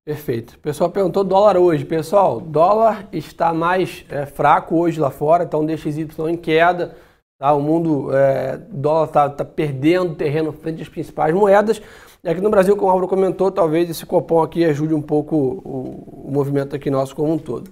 Perfeito. 0.06 0.56
O 0.56 0.60
pessoal 0.60 0.90
perguntou 0.90 1.24
dólar 1.24 1.56
hoje. 1.58 1.86
Pessoal, 1.86 2.42
dólar 2.42 3.08
está 3.14 3.54
mais 3.54 4.06
é, 4.10 4.26
fraco 4.26 4.76
hoje 4.76 5.00
lá 5.00 5.10
fora, 5.10 5.46
então 5.46 5.66
DXY 5.66 6.08
em 6.30 6.36
queda. 6.36 6.96
Tá? 7.40 7.54
O 7.54 7.62
mundo, 7.62 8.14
é, 8.14 8.58
dólar 8.70 9.06
está 9.06 9.30
tá 9.30 9.46
perdendo 9.46 10.16
terreno 10.16 10.52
frente 10.52 10.82
às 10.82 10.90
principais 10.90 11.34
moedas. 11.34 11.82
E 12.22 12.30
aqui 12.30 12.42
no 12.42 12.50
Brasil, 12.50 12.76
como 12.76 12.88
o 12.88 12.90
Álvaro 12.90 13.08
comentou, 13.08 13.50
talvez 13.50 13.90
esse 13.90 14.06
copom 14.06 14.42
aqui 14.42 14.66
ajude 14.66 14.94
um 14.94 15.02
pouco 15.02 15.36
o, 15.36 16.28
o 16.28 16.32
movimento 16.32 16.76
aqui 16.76 16.90
nosso 16.90 17.16
como 17.16 17.32
um 17.32 17.38
todo. 17.38 17.72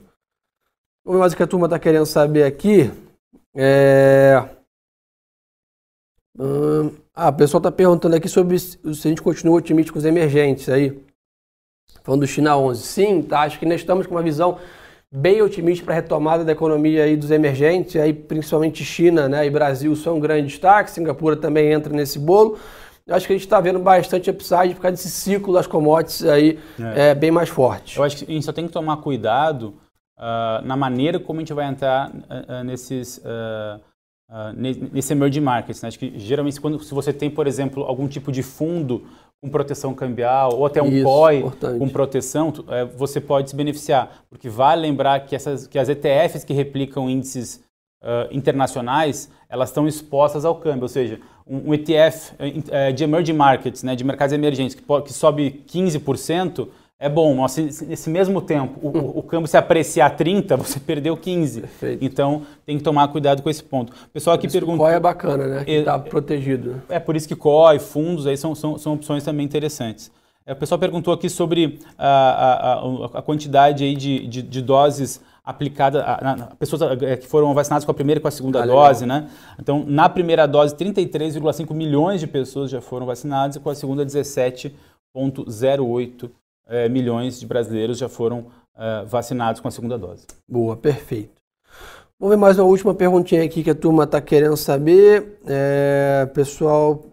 Vamos 1.04 1.18
ver 1.18 1.20
mais 1.20 1.34
o 1.34 1.38
que 1.38 1.44
a 1.44 1.48
turma 1.48 1.68
está 1.68 1.80
querendo 1.80 2.06
saber 2.06 2.44
aqui. 2.44 2.92
É... 3.56 4.46
Hum, 6.40 6.92
ah, 7.14 7.30
o 7.30 7.34
pessoal 7.34 7.60
está 7.60 7.72
perguntando 7.72 8.16
aqui 8.16 8.30
sobre 8.30 8.58
se 8.58 8.80
a 8.84 8.94
gente 8.94 9.22
continua 9.22 9.58
otimista 9.58 9.92
com 9.92 10.00
os 10.00 10.06
emergentes 10.06 10.70
aí. 10.70 11.04
Falando 12.04 12.22
do 12.22 12.28
China 12.28 12.58
11. 12.58 12.84
Sim, 12.84 13.22
tá, 13.22 13.42
acho 13.42 13.60
que 13.60 13.66
nós 13.66 13.82
estamos 13.82 14.08
com 14.08 14.16
uma 14.16 14.24
visão 14.24 14.58
bem 15.14 15.42
otimista 15.42 15.84
para 15.84 15.94
a 15.94 15.96
retomada 15.96 16.46
da 16.46 16.54
economia 16.54 17.04
aí 17.04 17.18
dos 17.18 17.32
emergentes, 17.32 17.98
aí 17.98 18.14
principalmente 18.14 18.84
China 18.86 19.28
né, 19.28 19.46
e 19.46 19.50
Brasil 19.50 19.94
são 19.96 20.16
um 20.16 20.20
grande 20.20 20.48
destaque, 20.48 20.90
Singapura 20.90 21.36
também 21.36 21.72
entra 21.72 21.94
nesse 21.94 22.18
bolo. 22.18 22.58
Eu 23.06 23.16
acho 23.16 23.28
que 23.28 23.34
a 23.34 23.36
gente 23.36 23.46
está 23.46 23.60
vendo 23.60 23.80
bastante 23.80 24.30
upside 24.30 24.74
por 24.74 24.84
causa 24.84 24.96
desse 24.96 25.10
ciclo 25.10 25.54
das 25.54 25.68
commodities 25.68 26.24
aí 26.24 26.58
é. 26.80 27.10
É, 27.10 27.16
bem 27.16 27.30
mais 27.30 27.50
forte. 27.50 27.98
Eu 27.98 28.04
acho 28.06 28.18
que 28.18 28.32
a 28.32 28.34
gente 28.34 28.46
só 28.46 28.54
tem 28.54 28.68
que 28.68 28.72
tomar 28.72 28.98
cuidado 28.98 29.76
uh, 30.18 30.66
na 30.66 30.78
maneira 30.78 31.20
como 31.20 31.40
a 31.40 31.42
gente 31.42 31.54
vai 31.54 31.68
entrar 31.68 32.10
uh, 32.10 32.64
nesses... 32.64 33.22
Uh, 34.32 34.52
uh, 34.54 34.90
nesse 34.94 35.12
emerging 35.12 35.42
markets. 35.42 35.82
Né? 35.82 35.90
Acho 35.90 36.00
que 36.00 36.18
geralmente 36.18 36.60
quando, 36.62 36.82
se 36.82 36.94
você 36.94 37.12
tem, 37.12 37.30
por 37.30 37.46
exemplo, 37.46 37.84
algum 37.84 38.08
tipo 38.08 38.32
de 38.32 38.42
fundo 38.42 39.04
com 39.42 39.50
proteção 39.50 39.94
cambial 39.94 40.56
ou 40.56 40.66
até 40.66 40.82
um 40.82 40.88
Isso, 40.88 41.04
COI 41.04 41.40
importante. 41.40 41.80
com 41.80 41.90
proteção, 41.90 42.54
é, 42.70 42.86
você 42.86 43.20
pode 43.20 43.50
se 43.50 43.56
beneficiar. 43.56 44.24
Porque 44.30 44.48
vale 44.48 44.82
lembrar 44.82 45.20
que, 45.26 45.36
essas, 45.36 45.68
que 45.68 45.78
as 45.78 45.90
ETFs 45.90 46.44
que 46.44 46.54
replicam 46.54 47.10
índices 47.10 47.64
uh, 48.04 48.28
internacionais, 48.32 49.30
elas 49.50 49.70
estão 49.70 49.88
expostas 49.88 50.46
ao 50.46 50.56
câmbio, 50.56 50.84
ou 50.84 50.90
seja, 50.90 51.20
um, 51.46 51.70
um 51.70 51.74
ETF 51.74 52.34
uh, 52.34 52.94
de 52.94 53.04
emerging 53.04 53.34
markets, 53.34 53.84
né, 53.84 53.96
de 53.96 54.04
mercados 54.04 54.32
emergentes, 54.32 54.76
que, 54.76 54.84
que 54.84 55.14
sobe 55.14 55.64
15%, 55.68 56.68
é 57.02 57.10
bom, 57.10 57.34
mas 57.34 57.58
nesse 57.58 58.12
mesmo 58.12 58.40
tempo 58.40 58.80
o, 58.80 59.18
o, 59.18 59.24
câmbio 59.24 59.48
se 59.48 59.58
apreciar 59.58 60.12
30, 60.12 60.56
você 60.56 60.78
perdeu 60.80 61.18
15. 61.18 61.62
Perfeito. 61.62 62.06
Então 62.06 62.44
tem 62.64 62.78
que 62.78 62.84
tomar 62.84 63.08
cuidado 63.08 63.42
com 63.42 63.50
esse 63.50 63.64
ponto. 63.64 63.92
O 63.92 64.10
pessoal 64.10 64.36
aqui 64.36 64.48
pergunta. 64.48 64.78
COI 64.78 64.94
é 64.94 65.00
bacana, 65.00 65.48
né? 65.48 65.66
Que 65.66 65.72
está 65.72 65.96
é, 65.96 65.98
protegido. 65.98 66.80
É 66.88 67.00
por 67.00 67.16
isso 67.16 67.28
que 67.28 67.36
COI, 67.36 67.80
fundos 67.80 68.28
aí 68.28 68.38
são, 68.38 68.54
são, 68.54 68.78
são 68.78 68.94
opções 68.94 69.24
também 69.24 69.44
interessantes. 69.44 70.12
É, 70.46 70.54
o 70.54 70.56
pessoal 70.56 70.78
perguntou 70.78 71.12
aqui 71.12 71.28
sobre 71.28 71.80
a, 71.98 72.08
a, 72.08 72.74
a, 73.18 73.22
quantidade 73.24 73.84
aí 73.84 73.96
de, 73.96 74.28
de, 74.28 74.44
de 74.44 74.62
doses 74.62 75.20
aplicada 75.44 76.04
a, 76.04 76.34
a, 76.34 76.56
pessoas 76.56 76.84
é, 77.02 77.18
que 77.18 77.26
foram 77.26 77.52
vacinadas 77.56 77.84
com 77.84 77.90
a 77.90 77.96
primeira 77.96 78.20
e 78.20 78.22
com 78.22 78.28
a 78.28 78.32
segunda 78.32 78.62
ah, 78.62 78.66
dose, 78.68 79.06
legal. 79.06 79.22
né? 79.22 79.30
Então, 79.60 79.84
na 79.88 80.08
primeira 80.08 80.48
dose, 80.48 80.76
33,5 80.76 81.74
milhões 81.74 82.22
de 82.22 82.28
pessoas 82.28 82.70
já 82.70 82.80
foram 82.80 83.08
vacinadas 83.08 83.56
e 83.56 83.60
com 83.60 83.72
a 83.72 83.76
segunda 83.76 84.06
17,08 84.06 86.30
é, 86.68 86.88
milhões 86.90 87.40
de 87.40 87.46
brasileiros 87.46 87.98
já 87.98 88.10
foram 88.10 88.48
é, 88.78 89.04
vacinados 89.06 89.62
com 89.62 89.68
a 89.68 89.72
segunda 89.72 89.98
dose. 89.98 90.26
Boa, 90.48 90.76
perfeito. 90.76 91.42
Vamos 92.20 92.36
ver 92.36 92.40
mais 92.40 92.60
uma 92.60 92.68
última 92.68 92.94
perguntinha 92.94 93.44
aqui 93.44 93.64
que 93.64 93.70
a 93.72 93.76
turma 93.76 94.04
está 94.04 94.22
querendo 94.22 94.56
saber. 94.56 95.40
É, 95.48 96.30
pessoal, 96.34 97.04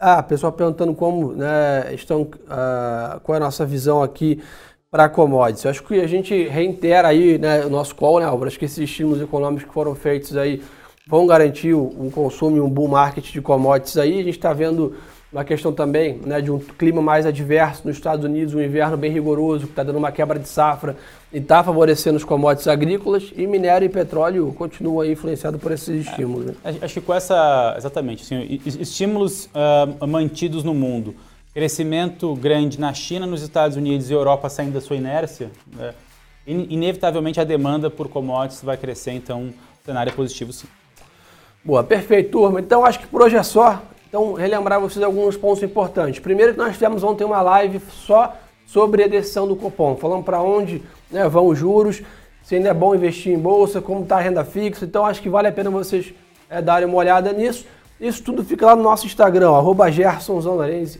ah, 0.00 0.20
pessoal 0.22 0.52
perguntando 0.52 0.92
como 0.92 1.32
né, 1.32 1.94
estão, 1.94 2.28
ah, 2.48 3.20
qual 3.22 3.34
é 3.34 3.38
a 3.38 3.44
nossa 3.44 3.64
visão 3.64 4.02
aqui 4.02 4.42
para 4.90 5.08
commodities. 5.08 5.64
Eu 5.64 5.70
acho 5.70 5.84
que 5.84 6.00
a 6.00 6.06
gente 6.06 6.48
reitera 6.48 7.08
aí 7.08 7.38
né, 7.38 7.64
o 7.64 7.70
nosso 7.70 7.94
call, 7.94 8.18
né, 8.18 8.26
Álvaro? 8.26 8.48
Acho 8.48 8.58
que 8.58 8.64
esses 8.64 8.78
estímulos 8.78 9.20
econômicos 9.20 9.64
que 9.64 9.72
foram 9.72 9.94
feitos 9.94 10.36
aí 10.36 10.60
vão 11.06 11.26
garantir 11.26 11.72
um 11.72 12.10
consumo 12.10 12.56
e 12.56 12.60
um 12.60 12.68
bull 12.68 12.88
market 12.88 13.30
de 13.30 13.40
commodities 13.40 13.96
aí. 13.96 14.14
A 14.14 14.24
gente 14.24 14.30
está 14.30 14.52
vendo 14.52 14.96
uma 15.32 15.44
questão 15.44 15.72
também 15.72 16.20
né, 16.24 16.40
de 16.40 16.50
um 16.50 16.58
clima 16.58 17.02
mais 17.02 17.26
adverso 17.26 17.82
nos 17.86 17.96
Estados 17.96 18.24
Unidos, 18.24 18.54
um 18.54 18.60
inverno 18.60 18.96
bem 18.96 19.10
rigoroso, 19.10 19.66
que 19.66 19.72
está 19.72 19.82
dando 19.82 19.96
uma 19.96 20.12
quebra 20.12 20.38
de 20.38 20.48
safra 20.48 20.96
e 21.32 21.38
está 21.38 21.62
favorecendo 21.62 22.16
os 22.16 22.24
commodities 22.24 22.68
agrícolas, 22.68 23.32
e 23.36 23.46
minério 23.46 23.84
e 23.84 23.88
petróleo 23.88 24.52
continuam 24.56 25.04
influenciados 25.04 25.60
por 25.60 25.72
esses 25.72 26.06
estímulos. 26.06 26.46
Né? 26.46 26.54
É, 26.64 26.84
acho 26.84 26.94
que 26.94 27.00
com 27.00 27.12
essa, 27.12 27.74
exatamente, 27.76 28.22
assim, 28.22 28.60
estímulos 28.64 29.46
uh, 29.46 30.06
mantidos 30.06 30.62
no 30.62 30.72
mundo, 30.72 31.14
crescimento 31.52 32.34
grande 32.36 32.78
na 32.78 32.94
China, 32.94 33.26
nos 33.26 33.42
Estados 33.42 33.76
Unidos 33.76 34.08
e 34.10 34.12
Europa 34.12 34.48
saindo 34.48 34.74
da 34.74 34.80
sua 34.80 34.96
inércia, 34.96 35.50
né, 35.74 35.92
inevitavelmente 36.46 37.40
a 37.40 37.44
demanda 37.44 37.90
por 37.90 38.08
commodities 38.08 38.62
vai 38.62 38.76
crescer, 38.76 39.12
então 39.12 39.46
o 39.46 39.54
cenário 39.84 40.10
é 40.10 40.14
positivo 40.14 40.52
sim. 40.52 40.68
Boa, 41.64 41.82
perfeito, 41.82 42.30
turma. 42.30 42.60
Então 42.60 42.84
acho 42.84 43.00
que 43.00 43.08
por 43.08 43.22
hoje 43.22 43.36
é 43.36 43.42
só. 43.42 43.82
Então, 44.08 44.34
relembrar 44.34 44.80
vocês 44.80 45.04
alguns 45.04 45.36
pontos 45.36 45.62
importantes. 45.62 46.20
Primeiro 46.20 46.52
que 46.52 46.58
nós 46.58 46.74
tivemos 46.74 47.02
ontem 47.02 47.24
uma 47.24 47.42
live 47.42 47.80
só 47.90 48.36
sobre 48.66 49.04
a 49.04 49.08
decisão 49.08 49.46
do 49.46 49.56
Copom, 49.56 49.96
falando 49.96 50.24
para 50.24 50.40
onde 50.40 50.82
né, 51.10 51.28
vão 51.28 51.46
os 51.46 51.58
juros, 51.58 52.02
se 52.42 52.54
ainda 52.54 52.68
é 52.68 52.74
bom 52.74 52.94
investir 52.94 53.32
em 53.32 53.38
bolsa, 53.38 53.80
como 53.80 54.02
está 54.02 54.16
a 54.16 54.20
renda 54.20 54.44
fixa. 54.44 54.84
Então, 54.84 55.04
acho 55.04 55.20
que 55.20 55.28
vale 55.28 55.48
a 55.48 55.52
pena 55.52 55.70
vocês 55.70 56.14
é, 56.48 56.62
darem 56.62 56.88
uma 56.88 56.96
olhada 56.98 57.32
nisso. 57.32 57.66
Isso 58.00 58.22
tudo 58.22 58.44
fica 58.44 58.66
lá 58.66 58.76
no 58.76 58.82
nosso 58.82 59.06
Instagram, 59.06 59.50
arroba 59.50 59.86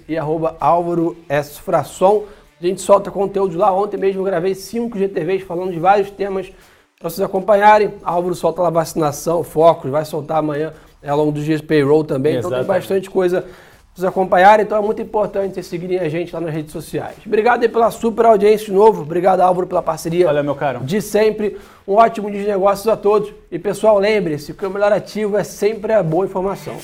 e 0.09 0.17
arroba 0.17 0.57
Álvaro 0.59 1.17
S. 1.29 1.61
Frasson. 1.61 2.25
A 2.61 2.67
gente 2.67 2.81
solta 2.81 3.11
conteúdo 3.11 3.57
lá. 3.57 3.71
Ontem 3.73 3.99
mesmo 3.99 4.21
eu 4.21 4.25
gravei 4.25 4.55
cinco 4.55 4.99
GTVs 4.99 5.43
falando 5.43 5.73
de 5.73 5.79
vários 5.79 6.11
temas 6.11 6.51
para 6.99 7.11
vocês 7.11 7.21
acompanharem. 7.21 7.93
Álvaro 8.03 8.35
solta 8.35 8.63
lá 8.63 8.71
vacinação, 8.71 9.45
focos, 9.45 9.91
vai 9.91 10.05
soltar 10.07 10.39
amanhã 10.39 10.73
ao 11.09 11.17
longo 11.17 11.33
dos 11.33 11.45
dias 11.45 11.61
payroll 11.61 12.05
também. 12.05 12.35
Exatamente. 12.35 12.63
Então 12.63 12.75
tem 12.75 12.81
bastante 12.81 13.11
coisa 13.11 13.43
para 13.43 13.51
vocês 13.95 14.05
acompanharem. 14.05 14.65
Então 14.65 14.79
é 14.79 14.81
muito 14.81 15.01
importante 15.01 15.55
vocês 15.55 15.67
seguirem 15.67 15.99
a 15.99 16.09
gente 16.09 16.33
lá 16.35 16.41
nas 16.41 16.53
redes 16.53 16.73
sociais. 16.73 17.17
Obrigado 17.25 17.63
aí 17.63 17.69
pela 17.69 17.91
super 17.91 18.27
audiência 18.27 18.67
de 18.67 18.73
novo. 18.73 19.03
Obrigado, 19.03 19.41
Álvaro, 19.41 19.67
pela 19.67 19.83
parceria. 19.83 20.27
Valeu, 20.27 20.45
meu 20.45 20.55
caro. 20.55 20.81
De 20.81 21.01
sempre. 21.01 21.57
Um 21.87 21.95
ótimo 21.95 22.31
dia 22.31 22.41
de 22.41 22.49
negócios 22.49 22.87
a 22.89 22.97
todos. 22.97 23.33
E 23.51 23.59
pessoal, 23.59 23.99
lembre-se 23.99 24.53
que 24.53 24.67
o 24.67 24.71
melhor 24.71 24.93
ativo 24.93 25.37
é 25.37 25.45
sempre 25.45 25.93
a 25.93 26.03
boa 26.03 26.27
informação. 26.27 26.77